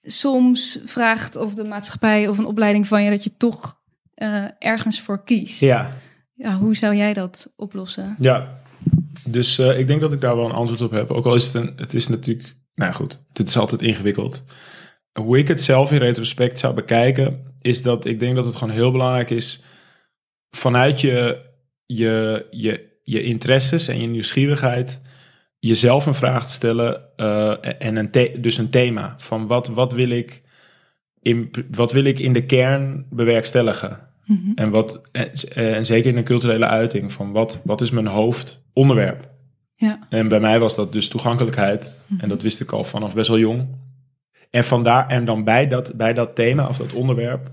[0.09, 3.79] Soms vraagt of de maatschappij of een opleiding van je dat je toch
[4.13, 5.59] eh, ergens voor kiest.
[5.59, 5.91] ja.
[6.33, 8.15] Ja, hoe zou jij dat oplossen?
[8.19, 8.59] Ja,
[9.25, 11.11] dus eh, ik denk dat ik daar wel een antwoord op heb.
[11.11, 14.43] Ook al is het een, het is natuurlijk, nou goed, dit is altijd ingewikkeld.
[15.19, 18.73] Hoe ik het zelf in retrospect zou bekijken, is dat ik denk dat het gewoon
[18.73, 19.61] heel belangrijk is
[20.49, 21.45] vanuit je,
[21.85, 25.01] je, je, je interesses en je nieuwsgierigheid
[25.59, 30.09] jezelf een vraag te stellen eh, en een dus een thema van wat, wat wil
[30.09, 30.41] ik
[31.21, 33.99] in, wat wil ik in de kern bewerkstelligen?
[34.25, 34.51] Mhm.
[34.55, 39.29] En, wat, en, en zeker in een culturele uiting, van wat, wat is mijn hoofdonderwerp?
[39.73, 41.99] Ja, En bij mij was dat dus toegankelijkheid.
[42.17, 43.67] En dat wist ik al vanaf best wel jong.
[44.49, 47.51] En, vandaar, en dan bij dat, bij dat thema of dat onderwerp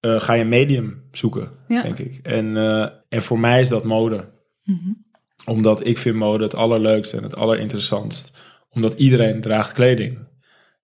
[0.00, 1.82] eh, ga je een medium zoeken, Ja.
[1.82, 2.20] denk ik.
[2.22, 4.28] En, eh, en voor mij is dat mode.
[4.64, 4.90] Mhm.
[5.44, 8.36] Omdat ik vind mode het allerleukste en het allerinteressantst.
[8.70, 10.18] Omdat iedereen draagt kleding.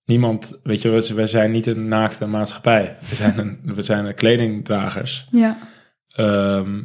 [0.05, 2.97] Niemand, weet je, we- zijn niet een naakte maatschappij.
[3.09, 5.27] We zijn, een, we zijn een kledingdragers.
[5.31, 5.59] ja,
[6.15, 6.83] Ehm,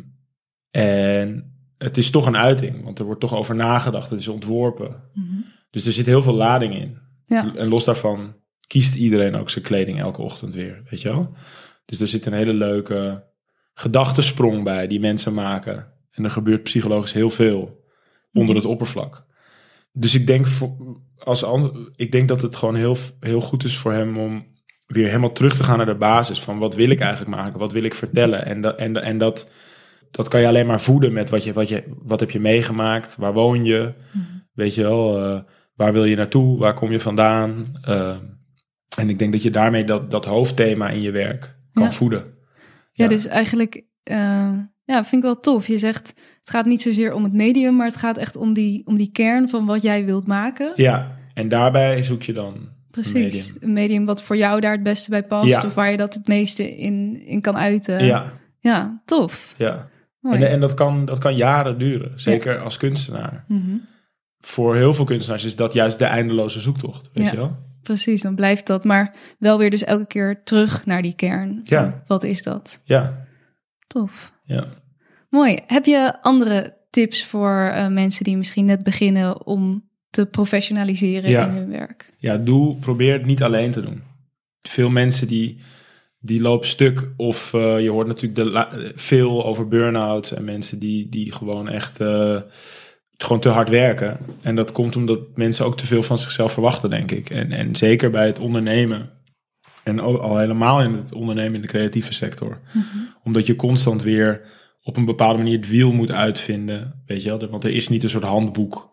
[0.71, 4.09] en het is toch een uiting, want er wordt toch over nagedacht.
[4.09, 5.03] Het is ontworpen.
[5.13, 5.25] Mhm.
[5.69, 6.97] Dus er zit heel veel lading in.
[7.25, 7.55] ja.
[7.55, 8.35] En los daarvan
[8.67, 11.33] kiest iedereen ook zijn kleding elke ochtend weer, weet je wel?
[11.85, 13.23] Dus er zit een hele leuke
[13.73, 15.92] gedachtesprong bij die mensen maken.
[16.13, 17.83] En er gebeurt psychologisch heel veel
[18.33, 19.25] onder het oppervlak.
[19.91, 20.75] Dus ik denk, voor,
[21.17, 21.45] als,
[21.95, 24.45] ik denk dat het gewoon heel, heel goed is voor hem om
[24.87, 27.71] weer helemaal terug te gaan naar de basis van wat wil ik eigenlijk maken, wat
[27.71, 28.45] wil ik vertellen.
[28.45, 29.49] En, dat, en, en dat,
[30.11, 33.15] dat kan je alleen maar voeden met wat, je, wat, je, wat heb je meegemaakt,
[33.15, 33.93] waar woon je,
[34.53, 35.41] weet je wel, eh,
[35.75, 37.71] waar wil je naartoe, waar kom je vandaan.
[37.81, 38.17] Eh,
[38.97, 41.91] en ik denk dat je daarmee dat, dat hoofdthema in je werk kan Ja.
[41.91, 42.33] voeden.
[42.91, 45.67] Ja, dus eigenlijk, eh, ja, vind ik wel tof.
[45.67, 46.07] Je zegt,
[46.39, 49.11] het gaat niet zozeer om het medium, maar het gaat echt om die, om die
[49.11, 50.71] kern van wat jij wilt maken.
[50.75, 53.13] Ja, en daarbij zoek je dan Precies.
[53.13, 53.55] een medium.
[53.59, 55.61] Een medium wat voor jou daar het beste bij past, Ja.
[55.65, 58.05] of waar je dat het meeste in, in kan uiten.
[58.05, 59.55] Ja, ja tof.
[59.57, 59.89] ja.
[60.19, 60.35] Mooi.
[60.41, 63.43] En, en dat, kan, dat kan jaren duren, zeker als kunstenaar.
[63.47, 63.75] Mhm.
[64.39, 67.31] Voor heel veel kunstenaars is dat juist de eindeloze zoektocht, weet Ja.
[67.31, 67.55] je wel?
[67.81, 71.61] Precies, dan blijft dat, maar wel weer dus elke keer terug naar die kern.
[71.63, 72.03] Ja.
[72.07, 72.81] Wat is dat?
[72.83, 73.22] Ja,
[73.93, 74.31] Tof.
[74.45, 74.67] ja.
[75.29, 75.59] Mooi.
[75.67, 81.47] Heb je andere tips voor eh, mensen die misschien net beginnen om te professionaliseren Ja.
[81.47, 82.13] in hun werk?
[82.17, 84.01] ja, doe, probeer het niet alleen te doen.
[84.61, 85.57] Veel mensen die,
[86.19, 87.09] die lopen stuk.
[87.17, 91.69] Of eh, je hoort natuurlijk de, la- veel over burn-outs en mensen die, die gewoon
[91.69, 92.41] echt eh,
[93.17, 94.17] gewoon te hard werken.
[94.41, 97.29] En dat komt omdat mensen ook te veel van zichzelf verwachten, denk ik.
[97.29, 99.09] En, en zeker bij het ondernemen.
[99.83, 102.59] En ook al helemaal in het ondernemen in de creatieve sector.
[103.23, 104.41] Omdat je constant weer
[104.83, 107.01] op een bepaalde manier het wiel moet uitvinden.
[107.05, 107.49] Weet je wel?
[107.49, 108.91] Want er is niet een soort handboek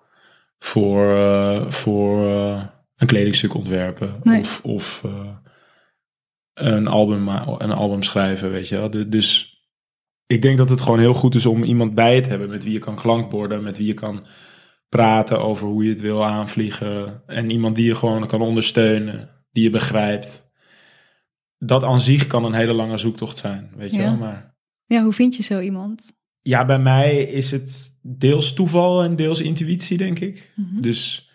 [0.59, 2.65] voor, eh, voor eh,
[2.97, 4.21] een kledingstuk ontwerpen.
[4.23, 4.41] Nee.
[4.41, 5.35] Of, of eh,
[6.55, 8.91] een, album, een album schrijven, weet je wel.
[8.91, 9.55] Du- Dus
[10.27, 12.73] ik denk dat het gewoon heel goed is om iemand bij te hebben met wie
[12.73, 14.27] je kan klankborden, met wie je kan
[14.89, 17.23] praten over hoe je het wil aanvliegen.
[17.27, 20.50] En iemand die je gewoon kan ondersteunen, die je begrijpt.
[21.63, 24.03] Dat aan zich kan een hele lange zoektocht zijn, weet je Ja.
[24.03, 24.17] wel.
[24.17, 24.55] Maar
[24.85, 26.13] Ja, hoe vind je zo iemand?
[26.41, 30.53] ja, bij mij is het deels toeval en deels intuïtie, denk ik.
[30.57, 30.81] Mhm.
[30.81, 31.31] Dus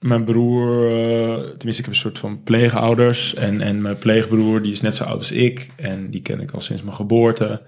[0.00, 3.34] mijn broer, eh, tenminste ik heb een soort van pleegouders.
[3.34, 5.70] En, en mijn pleegbroer die is net zo oud als ik.
[5.76, 7.62] En die ken ik al sinds mijn geboorte.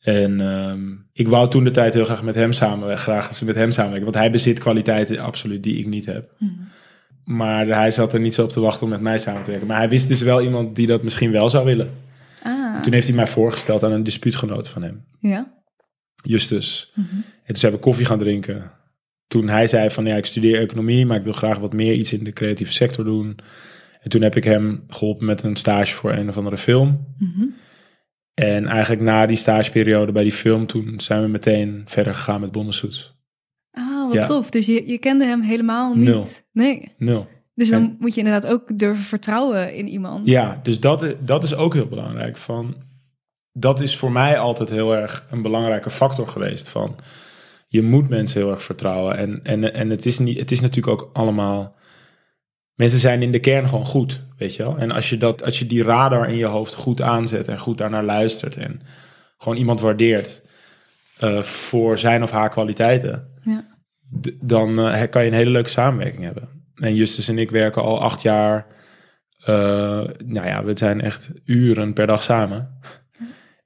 [0.00, 3.70] En ehm, ik wou toen de tijd heel graag met hem samen, graag met hem
[3.70, 4.04] samenwerken.
[4.12, 6.30] Want hij bezit kwaliteiten absoluut die ik niet heb.
[7.24, 9.68] Maar hij zat er niet zo op te wachten om met mij samen te werken.
[9.68, 11.90] Maar hij wist dus wel iemand die dat misschien wel zou willen.
[12.42, 15.04] Ah, Toen heeft hij mij voorgesteld aan een dispuutgenoot van hem.
[15.20, 15.52] ja.
[16.26, 16.92] Justus.
[16.96, 18.70] En toen zijn we koffie gaan drinken.
[19.26, 22.12] Toen hij zei van ja, ik studeer economie, maar ik wil graag wat meer iets
[22.12, 23.38] in de creatieve sector doen.
[24.00, 27.06] En toen heb ik hem geholpen met een stage voor een of andere film.
[27.18, 27.44] Mhm.
[28.34, 32.52] En eigenlijk na die stageperiode bij die film, toen zijn we meteen verder gegaan met
[32.52, 33.13] Bondensoets.
[34.18, 34.34] Wat Ja.
[34.34, 34.50] tof.
[34.50, 36.04] Dus je, je kende hem helemaal niet.
[36.08, 36.26] Nul.
[36.52, 36.92] Nee.
[36.98, 37.26] Nul.
[37.54, 40.28] Dus dan En- moet je inderdaad ook durven vertrouwen in iemand.
[40.28, 42.36] Ja, dus dat, dat is ook heel belangrijk.
[42.36, 42.76] Van,
[43.52, 46.68] dat is voor mij altijd heel erg een belangrijke factor geweest.
[46.68, 46.96] Van,
[47.68, 49.16] je moet mensen heel erg vertrouwen.
[49.16, 51.74] En, en, en het, is niet, het is natuurlijk ook allemaal...
[52.74, 54.76] Mensen zijn in de kern gewoon goed, weet je wel.
[54.78, 57.78] En als je, dat, als je die radar in je hoofd goed aanzet en goed
[57.78, 58.56] daarnaar luistert...
[58.56, 58.80] en
[59.38, 60.42] gewoon iemand waardeert
[61.18, 63.28] eh, voor zijn of haar kwaliteiten...
[63.42, 63.72] Ja.
[64.40, 66.48] Dan eh, kan je een hele leuke samenwerking hebben.
[66.74, 68.66] En Justus en ik werken al acht jaar.
[69.44, 69.54] eh,
[70.24, 72.78] nou ja, we zijn echt uren per dag samen.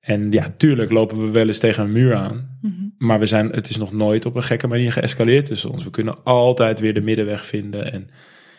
[0.00, 2.58] En ja, tuurlijk lopen we wel eens tegen een muur aan.
[2.60, 2.72] Mhm.
[2.98, 5.84] Maar we zijn, het is nog nooit op een gekke manier geëscaleerd tussen ons.
[5.84, 7.92] We kunnen altijd weer de middenweg vinden.
[7.92, 8.00] En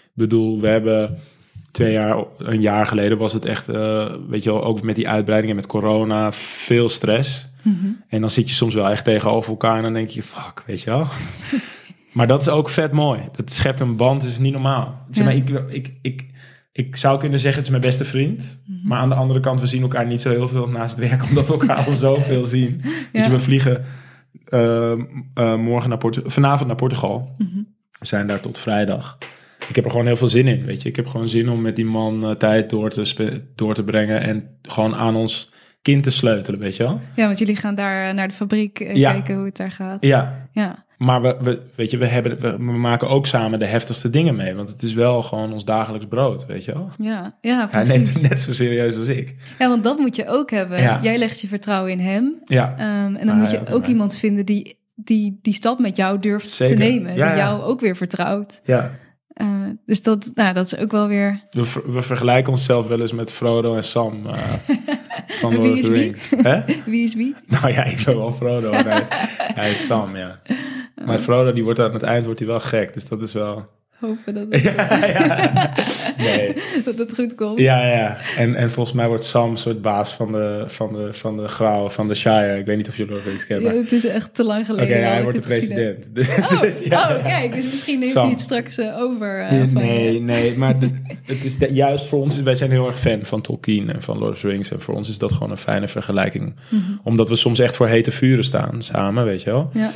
[0.04, 1.18] ik bedoel, we hebben
[1.72, 5.10] twee jaar, een jaar geleden was het echt, eh, weet je wel, ook met die
[5.10, 7.48] uitbreiding en met corona, veel stress.
[8.08, 10.82] En dan zit je soms wel echt tegenover elkaar en dan denk je, fuck, weet
[10.82, 11.08] je wel.
[12.12, 13.20] maar dat is ook vet mooi.
[13.32, 15.06] Dat schept een band, dat is niet normaal.
[15.12, 15.42] Zeg maar, Ja.
[15.42, 16.26] ik, ik, ik,
[16.72, 18.64] ik zou kunnen zeggen, het is mijn beste vriend.
[18.84, 21.24] Maar aan de andere kant, we zien elkaar niet zo heel veel naast het werk,
[21.30, 22.82] omdat we elkaar al zoveel zien.
[23.14, 23.86] Je, we vliegen
[24.46, 24.92] eh,
[25.34, 27.36] eh, morgen naar vanavond naar Portugal.
[28.00, 29.18] We zijn daar tot vrijdag.
[29.70, 30.90] Ik heb er gewoon heel veel zin in, weet je.
[30.90, 34.22] Ik heb gewoon zin om met die man eh, tijd door te, door te brengen
[34.22, 35.52] en gewoon aan ons
[35.82, 37.00] kind te sleutelen, weet je wel.
[37.16, 39.12] Ja, want jullie gaan daar naar de fabriek Ja.
[39.12, 40.04] kijken hoe het daar gaat.
[40.06, 40.88] Ja, Ja.
[41.00, 44.56] Maar we, we, weet je, we, hebben, we, maken ook samen de heftigste dingen mee.
[44.56, 46.90] Want het is wel gewoon ons dagelijks brood, weet je wel.
[46.98, 48.22] Ja, ja, Hij neemt precies.
[48.22, 49.36] het net zo serieus als ik.
[49.60, 50.82] Ja, want dat moet je ook hebben.
[50.82, 51.00] Ja.
[51.02, 52.36] Jij legt je vertrouwen in hem.
[52.46, 55.96] Ja, Ehm, en dan Ah, moet je ook iemand vinden die, die die stap met
[55.96, 56.76] jou durft Zeker.
[56.76, 57.16] te nemen.
[57.16, 58.62] Ja, die jou ook weer vertrouwt.
[58.64, 58.92] ja.
[59.34, 59.48] Eh,
[59.86, 61.44] dus dat, nou, dat is ook wel weer...
[61.52, 64.34] We, ver- we vergelijken onszelf wel eens met Frodo en Sam eh,
[65.28, 66.16] van Wie Lord of is wie?
[66.86, 67.36] Wie is wie?
[67.48, 68.72] Nou ja, ik ben wel Frodo.
[68.72, 69.08] en Hij is,
[69.56, 70.40] hij is Sam, ja.
[71.06, 72.94] Maar Frodo, die wordt aan het eind wordt hij wel gek.
[72.94, 73.68] Dus dat is wel...
[74.00, 75.74] Hopen dat het, Ja, ja.
[76.20, 76.54] Nee.
[76.86, 77.60] dat het goed komt.
[77.60, 78.18] Ja, ja.
[78.38, 81.48] En, en volgens mij wordt Sam een soort baas van de, van de, van de
[81.48, 82.58] grauw, van de Shire.
[82.58, 83.74] Ik weet niet of jullie Lord of the Rings kennen.
[83.74, 85.02] Ja, het is echt te lang Oké, geleden.
[85.02, 86.06] dat hij wordt de president.
[86.52, 87.22] Oh, Dus ja, oh ja.
[87.24, 88.22] kijk, dus misschien neemt Sam.
[88.24, 89.42] hij het straks eh, over.
[89.42, 90.20] eh, Nee, van je.
[90.22, 90.92] nee, maar de-
[91.26, 94.18] het is de- juist voor ons, wij zijn heel erg fan van Tolkien en van
[94.18, 94.72] Lord of the Rings.
[94.72, 96.56] En voor ons is dat gewoon een fijne vergelijking.
[96.70, 96.82] Mhm.
[97.04, 99.70] Omdat we soms echt voor hete vuren staan samen, weet je wel.
[99.74, 99.92] Ja.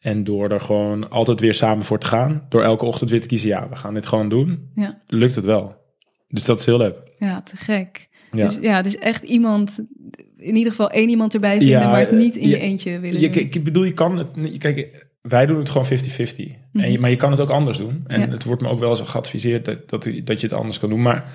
[0.00, 3.26] En door er gewoon altijd weer samen voor te gaan, door elke ochtend weer te
[3.26, 5.00] kiezen, ja, we gaan dit gewoon doen, Ja.
[5.06, 5.76] lukt het wel.
[6.28, 6.96] Dus dat is heel leuk.
[7.18, 8.08] ja, te gek.
[8.30, 8.46] Ja.
[8.46, 9.80] Dus ja, dus echt iemand,
[10.36, 13.20] in ieder geval één iemand erbij vinden, Ja, maar het niet in je eentje willen
[13.20, 13.42] Je, doen.
[13.42, 15.88] ik bedoel, je kan het, kijk, wij doen het gewoon 50-50.
[16.72, 18.04] En je, maar je kan het ook anders doen.
[18.06, 18.20] En.
[18.20, 18.28] Ja.
[18.28, 21.02] het wordt me ook wel eens geadviseerd dat, dat, dat je het anders kan doen.
[21.02, 21.32] Maar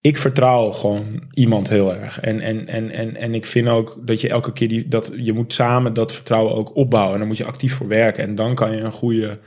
[0.00, 2.20] ik vertrouw gewoon iemand heel erg.
[2.20, 5.32] En, en, en, en, en ik vind ook dat je elke keer die, dat je
[5.32, 7.12] moet samen dat vertrouwen ook opbouwen.
[7.12, 8.22] En dan moet je actief voor werken.
[8.24, 9.38] En dan kan je een goede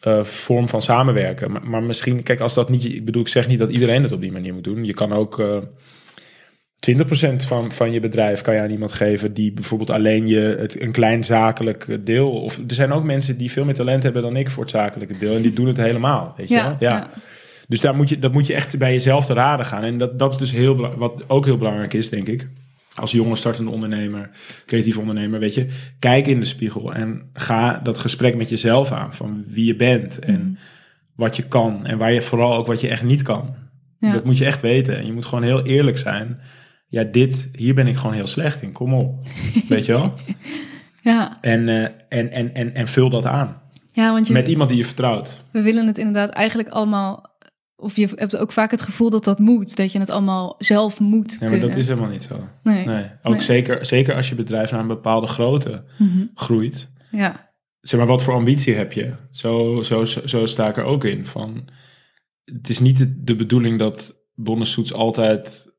[0.00, 1.52] eh, vorm van samenwerken.
[1.52, 4.12] Maar, maar misschien, kijk, als dat niet, ik bedoel, ik zeg niet dat iedereen het
[4.12, 4.84] op die manier moet doen.
[4.84, 5.38] Je kan ook.
[5.38, 5.58] eh
[6.92, 10.80] 20% van, van je bedrijf kan je aan iemand geven die bijvoorbeeld alleen je het,
[10.80, 12.30] een klein zakelijk deel.
[12.30, 15.18] Of er zijn ook mensen die veel meer talent hebben dan ik voor het zakelijke
[15.18, 15.36] deel.
[15.36, 16.34] En die doen het helemaal.
[16.36, 16.76] Weet je Ja, wel?
[16.78, 17.10] ja.
[17.68, 19.82] Dus daar moet je, dat moet je echt bij jezelf te raden gaan.
[19.82, 22.48] En dat, dat is dus heel wat ook heel belangrijk is, denk ik.
[22.94, 24.30] Als jonge startende ondernemer,
[24.66, 25.66] creatief ondernemer, weet je,
[25.98, 30.18] kijk in de spiegel en ga dat gesprek met jezelf aan van wie je bent
[30.18, 30.54] en Mhm.
[31.16, 33.54] wat je kan en waar je vooral ook wat je echt niet kan.
[33.98, 34.12] Ja.
[34.12, 34.96] Dat moet je echt weten.
[34.96, 36.40] En je moet gewoon heel eerlijk zijn.
[36.88, 38.72] Ja, dit, hier ben ik gewoon heel slecht in.
[38.72, 39.24] Kom op.
[39.68, 40.14] Weet je wel?
[41.00, 41.38] Ja.
[41.40, 43.60] En, eh, en, en, en, en vul dat aan.
[43.92, 45.44] ja, want je, Met iemand die je vertrouwt.
[45.50, 47.33] we willen het inderdaad eigenlijk allemaal...
[47.76, 49.76] Of je hebt ook vaak het gevoel dat dat moet.
[49.76, 51.68] Dat je het allemaal zelf moet Nee, maar kunnen.
[51.68, 52.48] dat is helemaal niet zo.
[52.62, 52.86] Nee.
[52.86, 53.04] Nee.
[53.22, 53.42] Ook Nee.
[53.42, 56.24] Zeker, zeker als je bedrijf naar een bepaalde grootte Mhm.
[56.34, 56.90] groeit.
[57.10, 57.52] Ja.
[57.80, 59.14] Zeg maar, wat voor ambitie heb je?
[59.30, 61.26] Zo, zo, zo, zo sta ik er ook in.
[61.26, 61.68] Van,
[62.44, 65.72] het is niet de, de bedoeling dat Bonnesoets altijd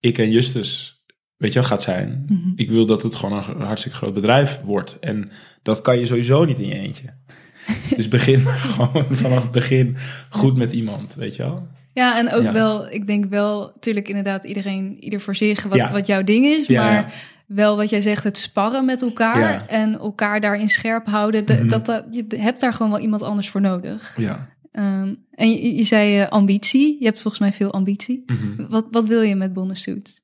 [0.00, 1.02] ik en Justus,
[1.36, 2.24] weet je wel, gaat zijn.
[2.28, 2.52] Mhm.
[2.54, 4.98] Ik wil dat het gewoon een hartstikke groot bedrijf wordt.
[4.98, 5.30] En
[5.62, 7.18] dat kan je sowieso niet in je eentje.
[7.96, 9.96] Dus begin gewoon vanaf het begin
[10.30, 11.66] goed met iemand, weet je wel?
[11.92, 12.52] Ja, en ook Ja.
[12.52, 15.92] wel, ik denk wel, natuurlijk inderdaad, iedereen, ieder voor zich, wat, Ja.
[15.92, 16.66] wat jouw ding is.
[16.66, 17.14] Ja, maar
[17.46, 21.46] wel wat jij zegt, het sparren met elkaar en elkaar daarin scherp houden.
[21.46, 21.68] de- Mhm.
[21.68, 24.14] dat, dat, je hebt daar gewoon wel iemand anders voor nodig.
[24.16, 24.48] Ja.
[24.72, 26.96] Ehm, en je, je zei eh, ambitie.
[26.98, 28.22] Je hebt volgens mij veel ambitie.
[28.26, 28.66] Mhm.
[28.70, 30.20] Wat, wat wil je met Bonus Suits?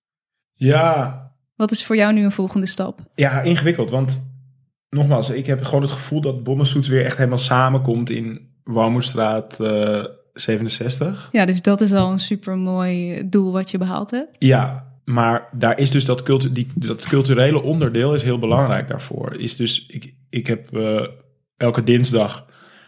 [0.55, 1.25] Ja,
[1.57, 3.01] Wat is voor jou nu een volgende stap?
[3.15, 3.91] ja, ingewikkeld.
[3.91, 4.35] Want
[4.91, 10.05] nogmaals, ik heb gewoon het gevoel dat Bonnensoets weer echt helemaal samenkomt in Warmoestraat eh
[10.41, 11.29] 67.
[11.33, 14.31] Ja, dus dat is al een super mooi doel wat je behaald hebt.
[14.39, 19.37] Ja, maar daar is dus dat, cultu die, dat culturele onderdeel is heel belangrijk daarvoor.
[19.41, 21.07] Is dus, ik, ik heb eh,
[21.57, 22.47] elke dinsdag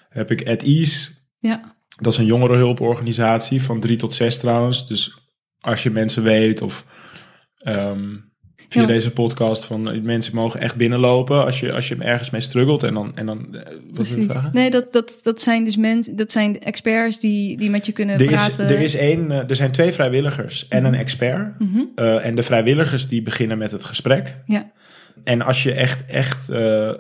[0.09, 1.11] heb ik At Ease.
[1.39, 4.87] Ja, Dat is een jongerenhulporganisatie van drie tot zes trouwens.
[4.87, 5.19] Dus
[5.61, 6.85] als je mensen weet of
[7.59, 8.17] ehm,
[8.69, 8.87] via Ja.
[8.87, 12.83] deze podcast van eh, mensen mogen echt binnenlopen als je, als je ergens mee struggelt.
[12.83, 14.53] En dan, en dan eh, wat?
[14.53, 18.15] Nee, dat, dat, dat zijn dus mensen, dat zijn experts die, die met je kunnen
[18.15, 18.69] Er, is, praten.
[18.69, 21.59] er, is één, eh, er zijn twee vrijwilligers en een expert.
[21.59, 21.81] Mhm.
[21.97, 24.37] En de vrijwilligers die beginnen met het gesprek.
[24.47, 24.71] Ja.
[25.25, 26.49] En als je echt, echt,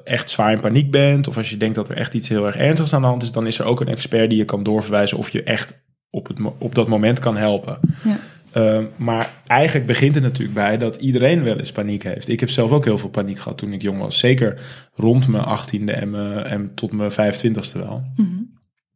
[0.04, 2.56] echt zwaar in paniek bent, of als je denkt dat er echt iets heel erg
[2.56, 5.18] ernstigs aan de hand is, dan is er ook een expert die je kan doorverwijzen
[5.18, 5.78] of je echt
[6.10, 7.78] op, het, op dat moment kan helpen.
[8.04, 8.16] Ja.
[8.52, 12.28] Eh, maar eigenlijk begint het natuurlijk bij dat iedereen wel eens paniek heeft.
[12.28, 14.18] Ik heb zelf ook heel veel paniek gehad toen ik jong was.
[14.18, 14.60] Zeker
[14.94, 18.02] rond mijn achttiende en, mijn- en tot mijn 25ste wel.
[18.16, 18.28] Mhm.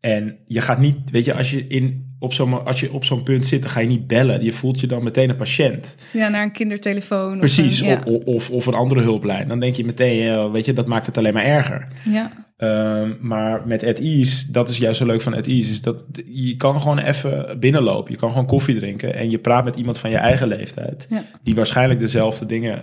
[0.01, 3.23] En je gaat niet, weet je, als je, in, op zo'n, als je op zo'n
[3.23, 4.45] punt zit, dan ga je niet bellen.
[4.45, 5.97] Je voelt je dan meteen een patiënt.
[6.13, 7.39] Ja, naar een kindertelefoon.
[7.39, 8.01] Precies, Of, een- ja.
[8.05, 9.49] of, of, of een andere hulplijn.
[9.49, 11.87] Dan denk je meteen, weet je, dat maakt het alleen maar erger.
[12.05, 12.33] ja.
[12.57, 16.05] Ehm, maar met At Ease, dat is juist zo leuk van At Ease, is dat
[16.25, 18.13] je kan gewoon even binnenlopen.
[18.13, 21.07] Je kan gewoon koffie drinken en je praat met iemand van je eigen leeftijd.
[21.11, 21.23] Ja.
[21.43, 22.83] Die waarschijnlijk dezelfde dingen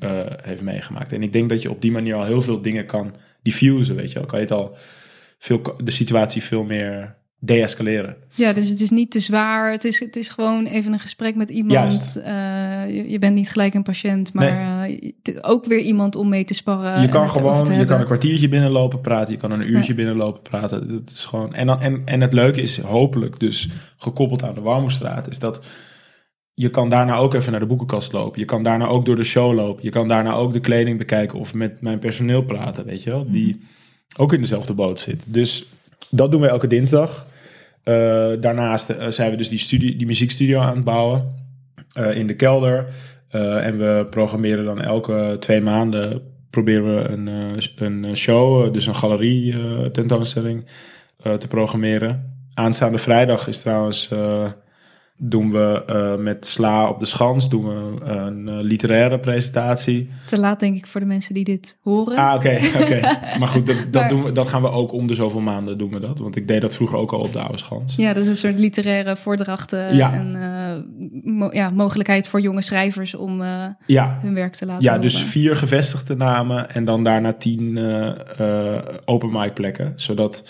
[0.00, 0.10] eh,
[0.42, 1.12] heeft meegemaakt.
[1.12, 4.08] En ik denk dat je op die manier al heel veel dingen kan diffusen, weet
[4.12, 4.26] je wel.
[4.26, 4.76] Kan je het al
[5.38, 8.16] veel, de situatie veel meer deescaleren.
[8.34, 9.72] Ja, dus het is niet te zwaar.
[9.72, 12.16] Het is, het is gewoon even een gesprek met iemand.
[12.16, 12.32] Eh,
[12.88, 16.54] je, je bent niet gelijk een patiënt, maar eh, ook weer iemand om mee te
[16.54, 17.00] sparren.
[17.00, 20.88] je kan gewoon, je kan een kwartiertje binnenlopen praten, je kan een uurtje binnenlopen praten.
[20.88, 24.60] Dat is gewoon, en, dan, en, en het leuke is hopelijk dus gekoppeld aan de
[24.60, 25.60] Warmoestraat, is dat
[26.54, 28.40] je kan daarna ook even naar de boekenkast lopen.
[28.40, 29.84] Je kan daarna ook door de show lopen.
[29.84, 33.30] Je kan daarna ook de kleding bekijken of met mijn personeel praten, weet je wel.
[33.30, 33.60] Die
[34.16, 35.24] ook in dezelfde boot zit.
[35.26, 35.68] Dus
[36.10, 37.26] dat doen we elke dinsdag.
[37.82, 41.34] Eh, daarnaast eh, zijn we dus die, studie, die muziekstudio aan het bouwen
[41.92, 42.86] eh, in de kelder.
[43.30, 49.90] En we programmeren dan elke twee maanden proberen we een, een show, dus een galerie
[49.90, 50.66] tentoonstelling
[51.38, 52.34] te programmeren.
[52.54, 54.10] Aanstaande vrijdag is trouwens
[55.22, 60.10] doen we eh, met Sla op de Schans doen we een eh, literaire presentatie.
[60.26, 62.16] Te laat denk ik voor de mensen die dit horen.
[62.16, 63.00] Ah, oké, oké.
[63.38, 65.78] Maar goed, dat, dat, Maar- doen we, dat gaan we ook om de zoveel maanden
[65.78, 66.18] doen we dat.
[66.18, 67.94] Want ik deed dat vroeger ook al op de Oude Schans.
[67.96, 70.12] Ja, dat is een soort literaire voordrachten Ja.
[70.12, 73.42] en eh, mo- ja, mogelijkheid voor jonge schrijvers om
[73.86, 75.02] Ja, hun werk te laten ja horen.
[75.04, 77.78] dus vier gevestigde namen en dan daarna tien
[79.04, 79.92] open mic plekken.
[79.96, 80.48] Zodat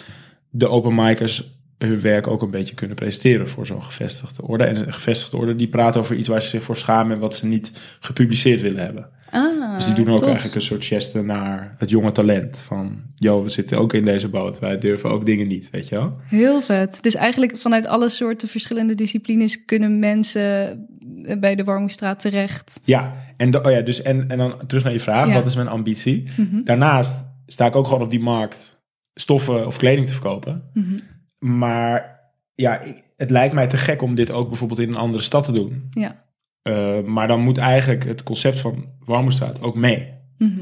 [0.51, 1.59] de open micers
[1.89, 4.65] hun werk ook een beetje kunnen presenteren voor zo'n gevestigde orde.
[4.65, 7.35] En een gevestigde orde die praat over iets waar ze zich voor schamen en wat
[7.35, 9.09] ze niet gepubliceerd willen hebben.
[9.31, 10.25] Ah, Dus die doen ook tof.
[10.27, 12.59] eigenlijk een soort geste naar het jonge talent.
[12.59, 14.59] Van, yo, we zitten ook in deze boot.
[14.59, 16.17] Wij durven ook dingen niet, weet je wel?
[16.25, 16.99] Heel vet.
[17.03, 20.87] Dus eigenlijk vanuit alle soorten verschillende disciplines kunnen mensen
[21.41, 22.81] bij de Warmoestraat terecht.
[22.85, 25.27] Ja, en, de- oh ja, dus en, en dan terug naar je vraag.
[25.29, 25.35] Ja.
[25.35, 26.25] Wat is mijn ambitie?
[26.37, 26.63] Mhm.
[26.65, 28.79] Daarnaast sta ik ook gewoon op die markt
[29.15, 30.63] stoffen of kleding te verkopen.
[30.75, 30.87] Mhm.
[31.41, 32.21] Maar
[32.55, 35.45] ja, ik- het lijkt mij te gek om dit ook bijvoorbeeld in een andere stad
[35.45, 35.87] te doen.
[35.91, 36.25] Ja.
[36.63, 40.13] Eh, maar dan moet eigenlijk het concept van Warmoestraat ook mee.
[40.39, 40.61] Mhm.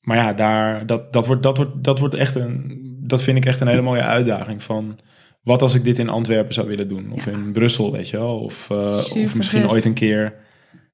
[0.00, 2.80] Maar ja, daar, dat, dat, wordt, dat, wordt, dat wordt echt een.
[3.04, 4.62] Dat vind ik echt een hele mooie uitdaging.
[4.62, 4.98] Van
[5.42, 7.10] wat als ik dit in Antwerpen zou willen doen?
[7.12, 8.38] Of in Brussel, weet je wel?
[8.38, 10.34] Of, eh, of misschien ooit een keer.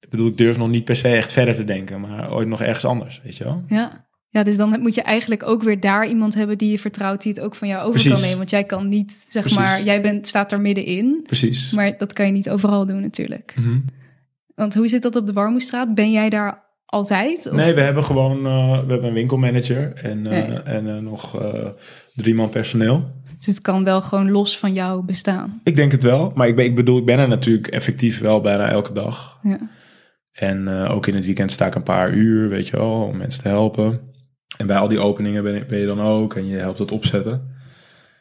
[0.01, 2.63] Ik bedoel, ik durf nog niet per se echt verder te denken, maar ooit nog
[2.63, 3.63] ergens anders, weet je wel?
[3.67, 4.08] Ja.
[4.31, 7.33] Ja, dus dan moet je eigenlijk ook weer daar iemand hebben die je vertrouwt, die
[7.33, 8.13] het ook van jou over Precies.
[8.13, 8.39] kan nemen.
[8.39, 9.59] Want jij kan niet, zeg Precies.
[9.59, 11.21] maar, jij bent, staat er middenin.
[11.27, 11.71] Precies.
[11.73, 13.55] Maar dat kan je niet overal doen natuurlijk.
[13.57, 13.79] Mhm.
[14.55, 15.95] Want hoe zit dat op de Warmoestraat?
[15.95, 17.47] Ben jij daar altijd?
[17.47, 17.57] Of?
[17.57, 20.61] Nee, we hebben gewoon uh, we hebben een winkelmanager en, uh, Nee.
[20.63, 21.43] en uh, nog
[22.15, 23.17] drie man personeel.
[23.37, 25.61] Dus het kan wel gewoon los van jou bestaan.
[25.65, 28.41] Ik denk het wel, maar ik, ben, ik bedoel, ik ben er natuurlijk effectief wel
[28.41, 29.39] bijna elke dag.
[29.43, 29.59] Ja.
[30.33, 33.43] En ook in het weekend sta ik een paar uur, weet je wel, om mensen
[33.43, 34.01] te helpen.
[34.57, 37.57] En bij al die openingen ben, ben je dan ook en je helpt het opzetten.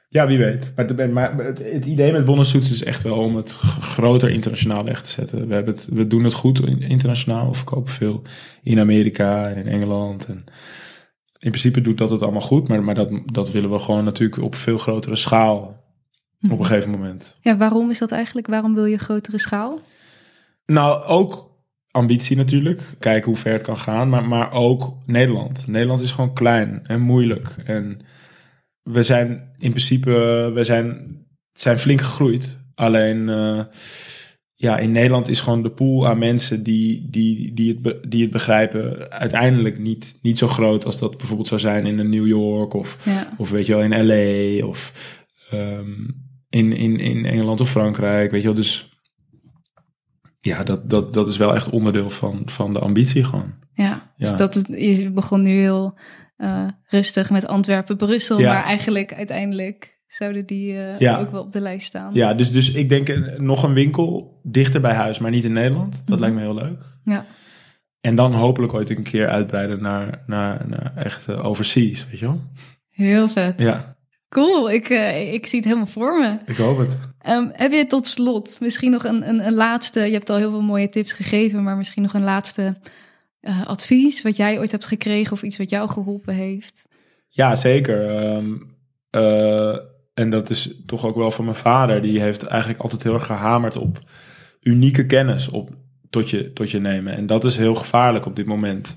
[0.09, 0.73] Ja, wie weet.
[0.75, 3.51] Maar, het, maar het, het, idee met Bonnensoets is echt wel om het
[3.81, 5.47] groter internationaal weg te zetten.
[5.47, 7.47] We, hebben het, we doen het goed internationaal.
[7.47, 8.21] We verkopen veel
[8.63, 10.25] in Amerika en in Engeland.
[10.25, 10.45] En,
[11.39, 14.41] in principe doet dat het allemaal goed, maar, maar dat, dat willen we gewoon natuurlijk
[14.41, 15.85] op veel grotere schaal
[16.49, 17.37] op een gegeven moment.
[17.41, 18.47] Ja, waarom is dat eigenlijk?
[18.47, 19.79] Waarom wil je grotere schaal?
[20.65, 21.51] Nou, ook
[21.97, 22.81] ambitie natuurlijk.
[22.99, 24.09] Kijken hoe ver het kan gaan.
[24.09, 25.67] Maar, maar ook Nederland.
[25.67, 27.55] Nederland is gewoon klein en moeilijk.
[27.65, 27.99] En
[28.83, 30.11] we zijn in principe
[30.53, 31.17] we zijn,
[31.53, 32.61] zijn flink gegroeid.
[32.75, 33.61] Alleen eh,
[34.53, 38.21] ja, in Nederland is gewoon de pool aan mensen die, die, die, het, be- die
[38.21, 42.73] het begrijpen uiteindelijk niet, niet zo groot als dat bijvoorbeeld zou zijn in New York
[42.73, 43.33] of, Ja.
[43.37, 44.91] of weet je wel, in LA of
[45.49, 45.91] ehm,
[46.49, 48.31] in, in, in Engeland of Frankrijk.
[48.31, 48.96] Weet je wel, dus
[50.47, 53.53] ja, dat, dat, dat is wel echt onderdeel van, van de ambitie gewoon.
[53.73, 54.01] Ja, Ja.
[54.17, 55.97] dus dat het, je begon nu heel
[56.37, 58.53] eh, rustig met Antwerpen, Brussel, Ja.
[58.53, 61.19] maar eigenlijk uiteindelijk zouden die eh, Ja.
[61.19, 62.13] ook wel op de lijst staan.
[62.13, 65.53] Ja, dus, dus ik denk eh, nog een winkel dichter bij huis, maar niet in
[65.53, 65.91] Nederland.
[66.05, 66.19] Dat Mhm.
[66.19, 66.83] lijkt me heel leuk.
[67.03, 67.25] Ja.
[68.01, 72.41] En dan hopelijk ooit een keer uitbreiden naar, naar, naar echt overseas, weet je wel?
[72.89, 73.53] Heel vet.
[73.57, 73.96] Ja,
[74.29, 76.37] Cool, ik, eh, ik zie het helemaal voor me.
[76.45, 76.97] ik hoop het.
[77.19, 80.51] Ehm, heb je tot slot misschien nog een, een, een laatste, je hebt al heel
[80.51, 82.77] veel mooie tips gegeven, maar misschien nog een laatste
[83.39, 86.87] eh, advies wat jij ooit hebt gekregen of iets wat jou geholpen heeft?
[87.27, 88.17] Ja, zeker.
[88.17, 88.53] Ehm,
[89.09, 89.77] eh,
[90.13, 92.01] en dat is toch ook wel van mijn vader.
[92.01, 93.99] Die heeft eigenlijk altijd heel erg gehamerd op
[94.61, 95.69] unieke kennis op,
[96.09, 97.13] tot, je, tot je nemen.
[97.13, 98.95] En dat is heel gevaarlijk op dit moment.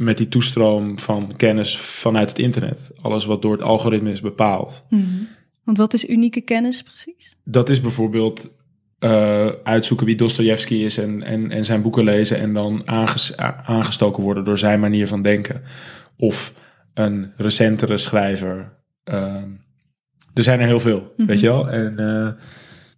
[0.00, 2.90] Met die toestroom van kennis vanuit het internet.
[3.00, 4.86] Alles wat door het algoritme is bepaald.
[5.64, 7.36] Want wat is unieke kennis precies?
[7.44, 8.54] Dat is bijvoorbeeld
[8.98, 14.22] eh, uitzoeken wie Dostoevsky is en, en, en zijn boeken lezen en dan aanges- aangestoken
[14.22, 15.62] worden door zijn manier van denken.
[16.16, 16.54] Of
[16.94, 18.78] een recentere schrijver.
[19.04, 19.48] Ehm,
[20.34, 21.70] er zijn er heel veel, weet je wel.
[21.70, 22.32] En eh,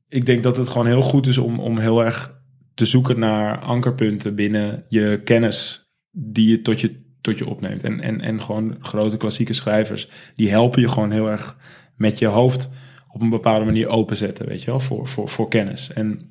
[0.09, 2.41] ik denk dat het gewoon heel goed is om, om heel erg
[2.75, 5.82] te zoeken naar ankerpunten binnen je kennis
[6.13, 7.83] die je tot je, tot je opneemt.
[7.83, 11.57] En, en, en gewoon grote klassieke schrijvers, die helpen je gewoon heel erg
[11.97, 12.69] met je hoofd
[13.13, 15.93] op een bepaalde manier openzetten, weet je wel, voor, voor, voor kennis.
[15.93, 16.31] En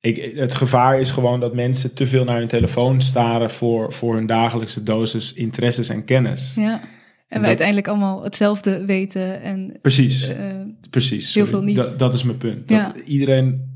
[0.00, 4.14] ik, het gevaar is gewoon dat mensen te veel naar hun telefoon staren voor, voor
[4.14, 6.52] hun dagelijkse dosis interesses en kennis.
[6.56, 6.72] Ja.
[6.72, 6.80] En,
[7.28, 10.28] we dat- uiteindelijk allemaal hetzelfde weten en Precies.
[10.28, 10.36] eh,
[10.90, 11.34] Precies.
[11.34, 11.58] Heel sorry.
[11.58, 11.76] veel niet.
[11.76, 12.68] Dat, dat is mijn punt.
[12.70, 12.82] Ja.
[12.82, 13.67] Dat iedereen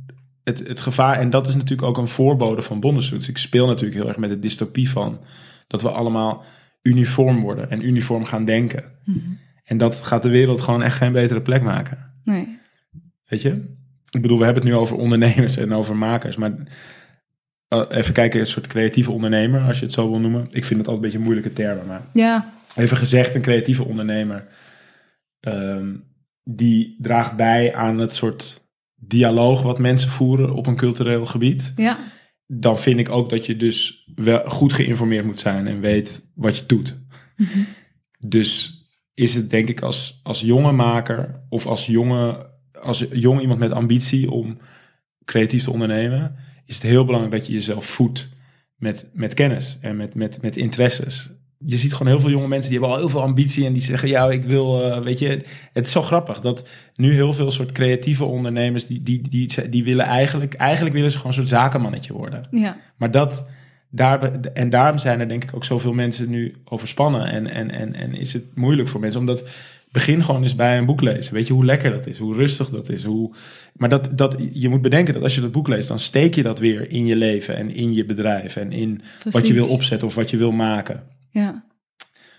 [0.44, 3.28] het, het gevaar, en dat is natuurlijk ook een voorbode van Bonnensuits.
[3.28, 5.20] Ik speel natuurlijk heel erg met de dystopie van
[5.66, 6.44] dat we allemaal
[6.82, 8.92] uniform worden en uniform gaan denken.
[9.04, 9.18] Mhm.
[9.64, 12.12] En dat gaat de wereld gewoon echt geen betere plek maken.
[12.24, 12.60] nee.
[13.24, 13.80] Weet je?
[14.10, 16.52] Ik bedoel, we hebben het nu over ondernemers en over makers, maar
[17.68, 20.46] eh, even kijken, een soort creatieve ondernemer, als je het zo wil noemen.
[20.50, 23.84] Ik vind het altijd een beetje een moeilijke termen, maar Ja, even gezegd, een creatieve
[23.84, 24.44] ondernemer.
[25.40, 25.94] ehm,
[26.44, 28.61] die draagt bij aan het soort
[29.06, 31.72] dialoog wat mensen voeren op een cultureel gebied.
[31.76, 31.98] ja,
[32.46, 36.56] Dan vind ik ook dat je dus wel goed geïnformeerd moet zijn en weet wat
[36.56, 37.00] je doet.
[38.18, 38.80] Dus
[39.14, 42.50] is het denk ik als, als jonge maker of als jonge,
[42.80, 44.58] als jong iemand met ambitie om
[45.24, 46.36] creatief te ondernemen,
[46.66, 48.28] is het heel belangrijk dat je jezelf voedt
[48.76, 51.30] met, met kennis en met, met, met interesses.
[51.66, 53.82] Je ziet gewoon heel veel jonge mensen die hebben al heel veel ambitie en die
[53.82, 55.28] zeggen, ja, ik wil, eh, weet je,
[55.72, 59.84] het is zo grappig dat nu heel veel soort creatieve ondernemers, die, die, die, die
[59.84, 62.46] willen eigenlijk, eigenlijk willen ze gewoon een soort zakenmannetje worden.
[62.50, 63.46] ja, Maar dat,
[63.90, 67.26] daar, en daarom zijn er denk ik ook zoveel mensen nu overspannen.
[67.26, 69.20] En, en, en, en is het moeilijk voor mensen.
[69.20, 69.44] Omdat
[69.92, 71.34] begin gewoon eens bij een boek lezen.
[71.34, 73.04] Weet je hoe lekker dat is, hoe rustig dat is.
[73.04, 73.30] Hoe,
[73.76, 76.42] maar dat, dat, je moet bedenken dat als je dat boek leest, dan steek je
[76.42, 78.56] dat weer in je leven en in je bedrijf.
[78.56, 81.02] En in wat je wil opzetten of wat je wil maken.
[81.32, 81.64] Ja.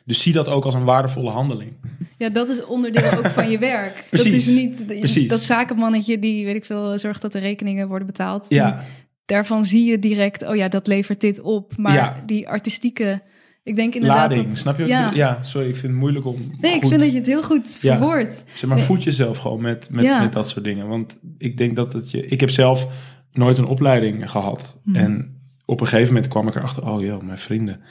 [0.05, 1.73] Dus zie dat ook als een waardevolle handeling.
[2.17, 4.03] Ja, dat is onderdeel ook van je werk.
[4.09, 5.27] Precies, Dat is niet precies.
[5.27, 8.47] dat zakenmannetje die, weet ik veel, zorgt dat de rekeningen worden betaald.
[8.49, 8.83] Die- Ja,
[9.25, 11.77] daarvan zie je direct, oh ja, dat levert dit op.
[11.77, 12.23] Maar Ja.
[12.25, 13.21] die artistieke,
[13.63, 14.47] ik denk inderdaad lading.
[14.47, 14.57] dat...
[14.57, 14.87] Snap je?
[14.87, 15.11] Ja.
[15.13, 16.51] ja, sorry, ik vind het moeilijk om.
[16.59, 18.43] Nee, ik vind dat je het heel goed verwoordt.
[18.55, 18.85] Zeg maar, Nee.
[18.85, 20.87] voed jezelf gewoon met, met, met dat soort dingen.
[20.87, 22.25] Want ik denk dat het je.
[22.25, 22.87] Ik heb zelf
[23.31, 24.79] nooit een opleiding gehad.
[24.83, 24.95] Mhm.
[24.97, 27.81] En op een gegeven moment kwam ik erachter: oh joh, mijn vrienden.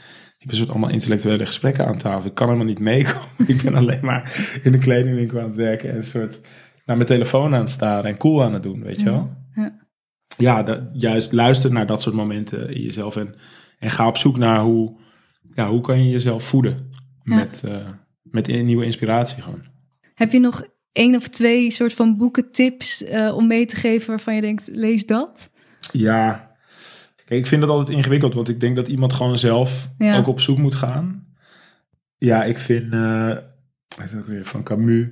[0.42, 2.28] Die hebben soort allemaal intellectuele gesprekken aan tafel.
[2.28, 3.28] Ik kan helemaal niet meekomen.
[3.46, 6.40] ik ben alleen maar in een kledingwinkel aan het werken en een soort
[6.86, 9.30] naar mijn telefoon aan het staren en cool aan het doen, weet je wel?
[9.54, 9.80] Ja.
[10.36, 13.34] Ja, dat, juist luister naar dat soort momenten in jezelf en,
[13.78, 14.96] en ga op zoek naar hoe,
[15.54, 16.90] ja, hoe kan je jezelf voeden
[17.22, 17.34] Ja.
[17.36, 17.88] met, eh,
[18.22, 19.62] met een nieuwe inspiratie gewoon.
[20.14, 24.34] Heb je nog één of twee soort van boekentips eh om mee te geven waarvan
[24.34, 25.52] je denkt, lees dat?
[25.92, 26.51] Ja,
[27.36, 30.18] ik vind dat altijd ingewikkeld, want ik denk dat iemand gewoon zelf Ja.
[30.18, 31.26] ook op zoek moet gaan.
[32.18, 32.92] Ja, ik vind,
[34.04, 35.06] is het ook weer van Camus.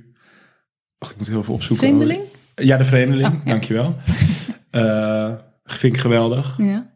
[0.97, 1.85] Ach, ik moet heel veel opzoeken.
[1.87, 2.21] Vreemdeling?
[2.55, 3.49] Ja, de Vreemdeling, Oh, ja.
[3.51, 3.95] dankjewel.
[4.71, 6.55] Eh vind ik geweldig.
[6.57, 6.93] Ja.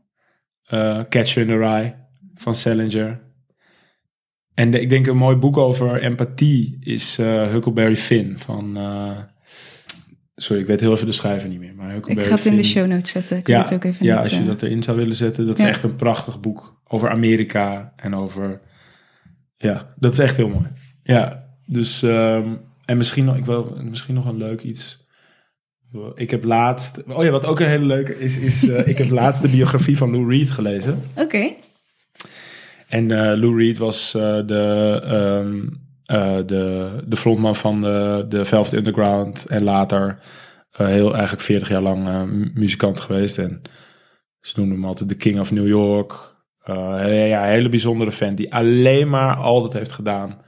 [0.67, 1.93] Eh Catcher in the Rye
[2.35, 3.21] van Salinger.
[4.53, 8.77] En de- ik denk een mooi boek over empathie is Huckleberry Finn van...
[10.35, 11.75] sorry, ik weet heel even de schrijver niet meer.
[11.75, 13.37] Maar Ik ga het in de show notes zetten.
[13.37, 14.23] Ik ja, het ook even ja niet.
[14.23, 15.47] als je eh, dat erin zou willen zetten.
[15.47, 15.63] Dat Ja.
[15.63, 18.61] is echt een prachtig boek over Amerika en over...
[19.55, 20.67] Ja, dat is echt heel mooi.
[21.03, 22.03] Ja, dus...
[22.03, 22.53] ehm,
[22.85, 25.03] en misschien nog, ik wil, misschien nog een leuk iets...
[26.15, 27.03] Ik heb laatst...
[27.07, 28.37] Oh ja, wat ook een hele leuke is...
[28.37, 31.01] is eh, ik heb laatst de biografie van Lou Reed gelezen.
[31.15, 31.53] Oké.
[32.87, 35.67] En eh, Lou Reed was de, ehm,
[36.05, 39.45] eh, de, de frontman van de, de Velvet Underground.
[39.45, 40.19] En later
[40.71, 43.37] eh, heel eigenlijk 40 jaar lang eh, mu- muzikant geweest.
[43.37, 43.61] En
[44.41, 46.33] ze noemden hem altijd de King of New York.
[46.65, 50.43] Ja, een hele bijzondere fan die alleen maar altijd heeft gedaan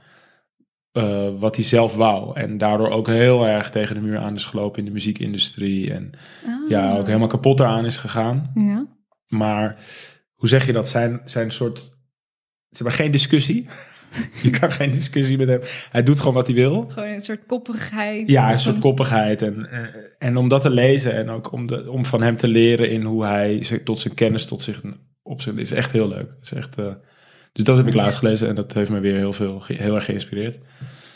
[1.38, 2.36] wat hij zelf wou.
[2.36, 5.92] En daardoor ook heel erg tegen de muur aan is gelopen in de muziekindustrie.
[5.92, 6.10] En
[6.46, 6.68] Ah.
[6.68, 8.50] ja, ook helemaal kapot eraan is gegaan.
[8.54, 8.86] Ja.
[9.28, 9.76] Maar
[10.34, 10.88] hoe zeg je dat?
[10.88, 11.98] Zijn, zijn soort.
[12.70, 13.66] Zeg maar geen discussie.
[14.42, 15.60] je kan geen discussie met hem.
[15.90, 16.84] Hij doet gewoon wat hij wil.
[16.88, 18.30] Gewoon een soort koppigheid.
[18.30, 19.42] Ja, een soort koppigheid.
[19.42, 19.78] En, eh,
[20.18, 23.02] en om dat te lezen en ook om, de, om van hem te leren in
[23.02, 24.80] hoe hij tot zijn kennis, tot zich
[25.22, 25.58] op zijn.
[25.58, 26.34] is echt heel leuk.
[26.42, 26.92] Is echt, eh,
[27.52, 30.04] dus dat heb ik laatst gelezen en dat heeft me weer heel, veel, heel erg
[30.04, 30.58] geïnspireerd.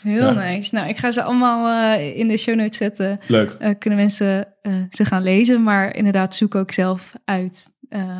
[0.01, 0.51] Heel Ja.
[0.51, 0.75] nice.
[0.75, 3.19] Nou, ik ga ze allemaal eh, in de show notes zetten.
[3.27, 3.57] Leuk.
[3.79, 4.47] Kunnen mensen
[4.89, 5.63] ze gaan lezen.
[5.63, 7.67] Maar inderdaad, zoek ook zelf uit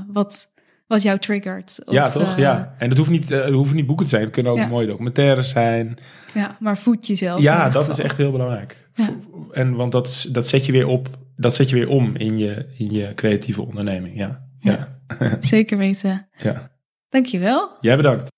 [0.08, 0.53] wat,
[0.94, 1.80] wat jou triggert.
[1.86, 2.32] Of, ja, toch?
[2.32, 2.76] eh, ja.
[2.78, 4.24] En dat hoeft niet, dat hoeven niet boeken te zijn.
[4.24, 4.68] Het kunnen ook Ja.
[4.68, 5.98] mooie documentaires zijn.
[6.34, 7.40] ja, maar voed jezelf.
[7.42, 7.90] Ja, dat geval.
[7.98, 8.90] is echt heel belangrijk.
[8.94, 9.10] Ja.
[9.52, 12.66] En want dat, dat zet je weer op, dat zet je weer om in je,
[12.78, 14.18] in je creatieve onderneming.
[14.18, 14.48] Ja.
[14.60, 15.00] Ja.
[15.40, 16.28] Zeker weten.
[16.38, 16.72] ja.
[17.10, 17.70] Dankjewel.
[17.82, 18.32] Jij bedankt.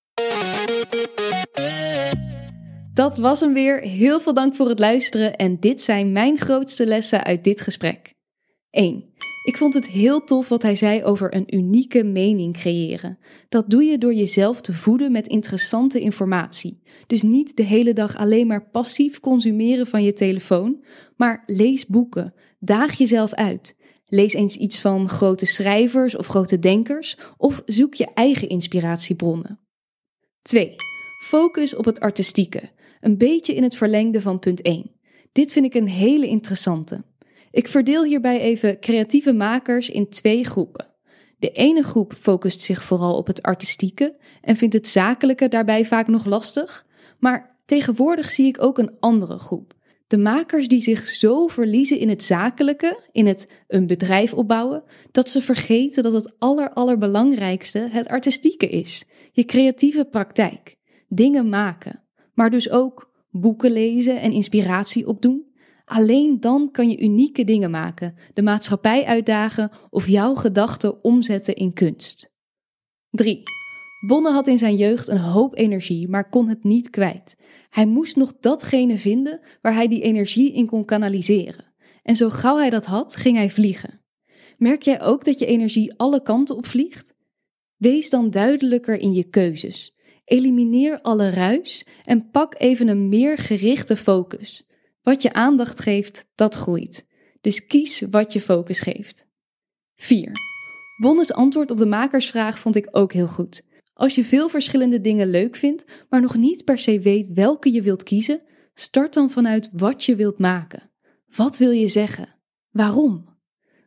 [2.92, 3.80] Dat was hem weer.
[3.80, 5.36] Heel veel dank voor het luisteren.
[5.36, 8.14] En dit zijn mijn grootste lessen uit dit gesprek.
[8.70, 9.04] 1.
[9.46, 13.18] Ik vond het heel tof wat hij zei over een unieke mening creëren.
[13.48, 16.82] Dat doe je door jezelf te voeden met interessante informatie.
[17.06, 20.84] Dus niet de hele dag alleen maar passief consumeren van je telefoon,
[21.16, 22.34] maar lees boeken.
[22.58, 23.76] Daag jezelf uit.
[24.06, 29.60] Lees eens iets van grote schrijvers of grote denkers, of zoek je eigen inspiratiebronnen.
[30.42, 30.74] 2.
[31.24, 32.70] Focus op het artistieke.
[33.00, 34.90] Een beetje in het verlengde van punt 1.
[35.32, 37.04] Dit vind ik een hele interessante.
[37.56, 40.86] Ik verdeel hierbij even creatieve makers in twee groepen.
[41.38, 46.06] De ene groep focust zich vooral op het artistieke en vindt het zakelijke daarbij vaak
[46.06, 46.86] nog lastig.
[47.18, 49.74] Maar tegenwoordig zie ik ook een andere groep.
[50.06, 55.30] De makers die zich zo verliezen in het zakelijke, in het een bedrijf opbouwen, dat
[55.30, 59.04] ze vergeten dat het aller allerbelangrijkste het artistieke is.
[59.32, 60.76] Je creatieve praktijk.
[61.08, 62.02] Dingen maken.
[62.34, 65.54] Maar dus ook boeken lezen en inspiratie opdoen.
[65.86, 71.72] Alleen dan kan je unieke dingen maken, de maatschappij uitdagen of jouw gedachten omzetten in
[71.72, 72.32] kunst.
[73.10, 73.42] 3.
[74.06, 77.36] Bonne had in zijn jeugd een hoop energie, maar kon het niet kwijt.
[77.70, 81.74] Hij moest nog datgene vinden waar hij die energie in kon kanaliseren.
[82.02, 84.00] En zo gauw hij dat had, ging hij vliegen.
[84.58, 87.14] Merk jij ook dat je energie alle kanten op vliegt?
[87.76, 89.94] Wees dan duidelijker in je keuzes.
[90.24, 94.65] Elimineer alle ruis en pak even een meer gerichte focus.
[95.06, 97.06] Wat je aandacht geeft, dat groeit.
[97.40, 99.26] Dus kies wat je focus geeft.
[99.96, 100.32] 4.
[101.00, 103.66] Bonnes antwoord op de makersvraag vond ik ook heel goed.
[103.92, 107.82] Als je veel verschillende dingen leuk vindt, maar nog niet per se weet welke je
[107.82, 108.42] wilt kiezen,
[108.74, 110.90] start dan vanuit wat je wilt maken.
[111.36, 112.34] Wat wil je zeggen?
[112.70, 113.28] Waarom?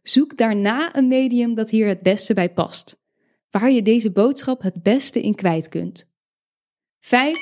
[0.03, 2.99] Zoek daarna een medium dat hier het beste bij past,
[3.49, 6.09] waar je deze boodschap het beste in kwijt kunt.
[6.99, 7.38] 5.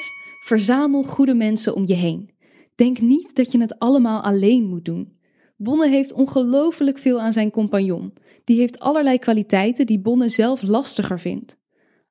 [0.46, 2.36] Verzamel goede mensen om je heen.
[2.78, 5.14] Denk niet dat je het allemaal alleen moet doen.
[5.56, 8.14] Bonne heeft ongelooflijk veel aan zijn compagnon.
[8.44, 11.58] Die heeft allerlei kwaliteiten die Bonne zelf lastiger vindt.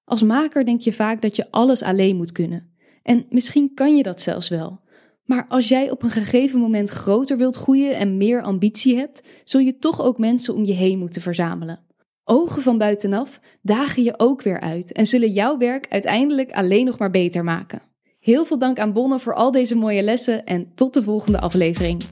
[0.05, 2.75] Als maker denk je vaak dat je alles alleen moet kunnen.
[3.03, 4.81] En misschien kan je dat zelfs wel.
[5.25, 9.61] Maar als jij op een gegeven moment groter wilt groeien en meer ambitie hebt, zul
[9.61, 11.81] je toch ook mensen om je heen moeten verzamelen.
[12.25, 16.99] Ogen van buitenaf dagen je ook weer uit en zullen jouw werk uiteindelijk alleen nog
[16.99, 17.83] maar beter maken.
[18.27, 22.03] Heel veel dank aan Bonne voor al deze mooie lessen en tot de volgende aflevering.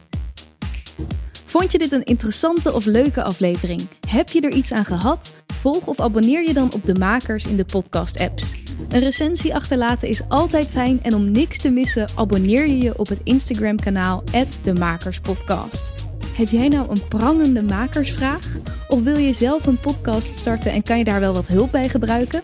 [1.46, 3.88] Vond je dit een interessante of leuke aflevering?
[4.08, 5.36] Heb je er iets aan gehad?
[5.54, 8.54] Volg of abonneer je dan op de makers in de podcast-apps.
[8.88, 13.08] Een recensie achterlaten is altijd fijn en om niks te missen, abonneer je je op
[13.08, 14.22] het Instagram-kanaal
[14.62, 15.92] @demakerspodcast.
[16.36, 18.52] Heb jij nou een prangende makersvraag?
[18.88, 21.88] Of wil je zelf een podcast starten en kan je daar wel wat hulp bij
[21.88, 22.42] gebruiken?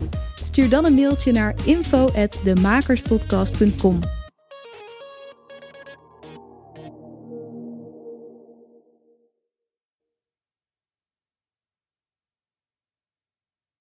[0.51, 4.20] Stuur dan een mailtje naar info@demakerspodcast.com.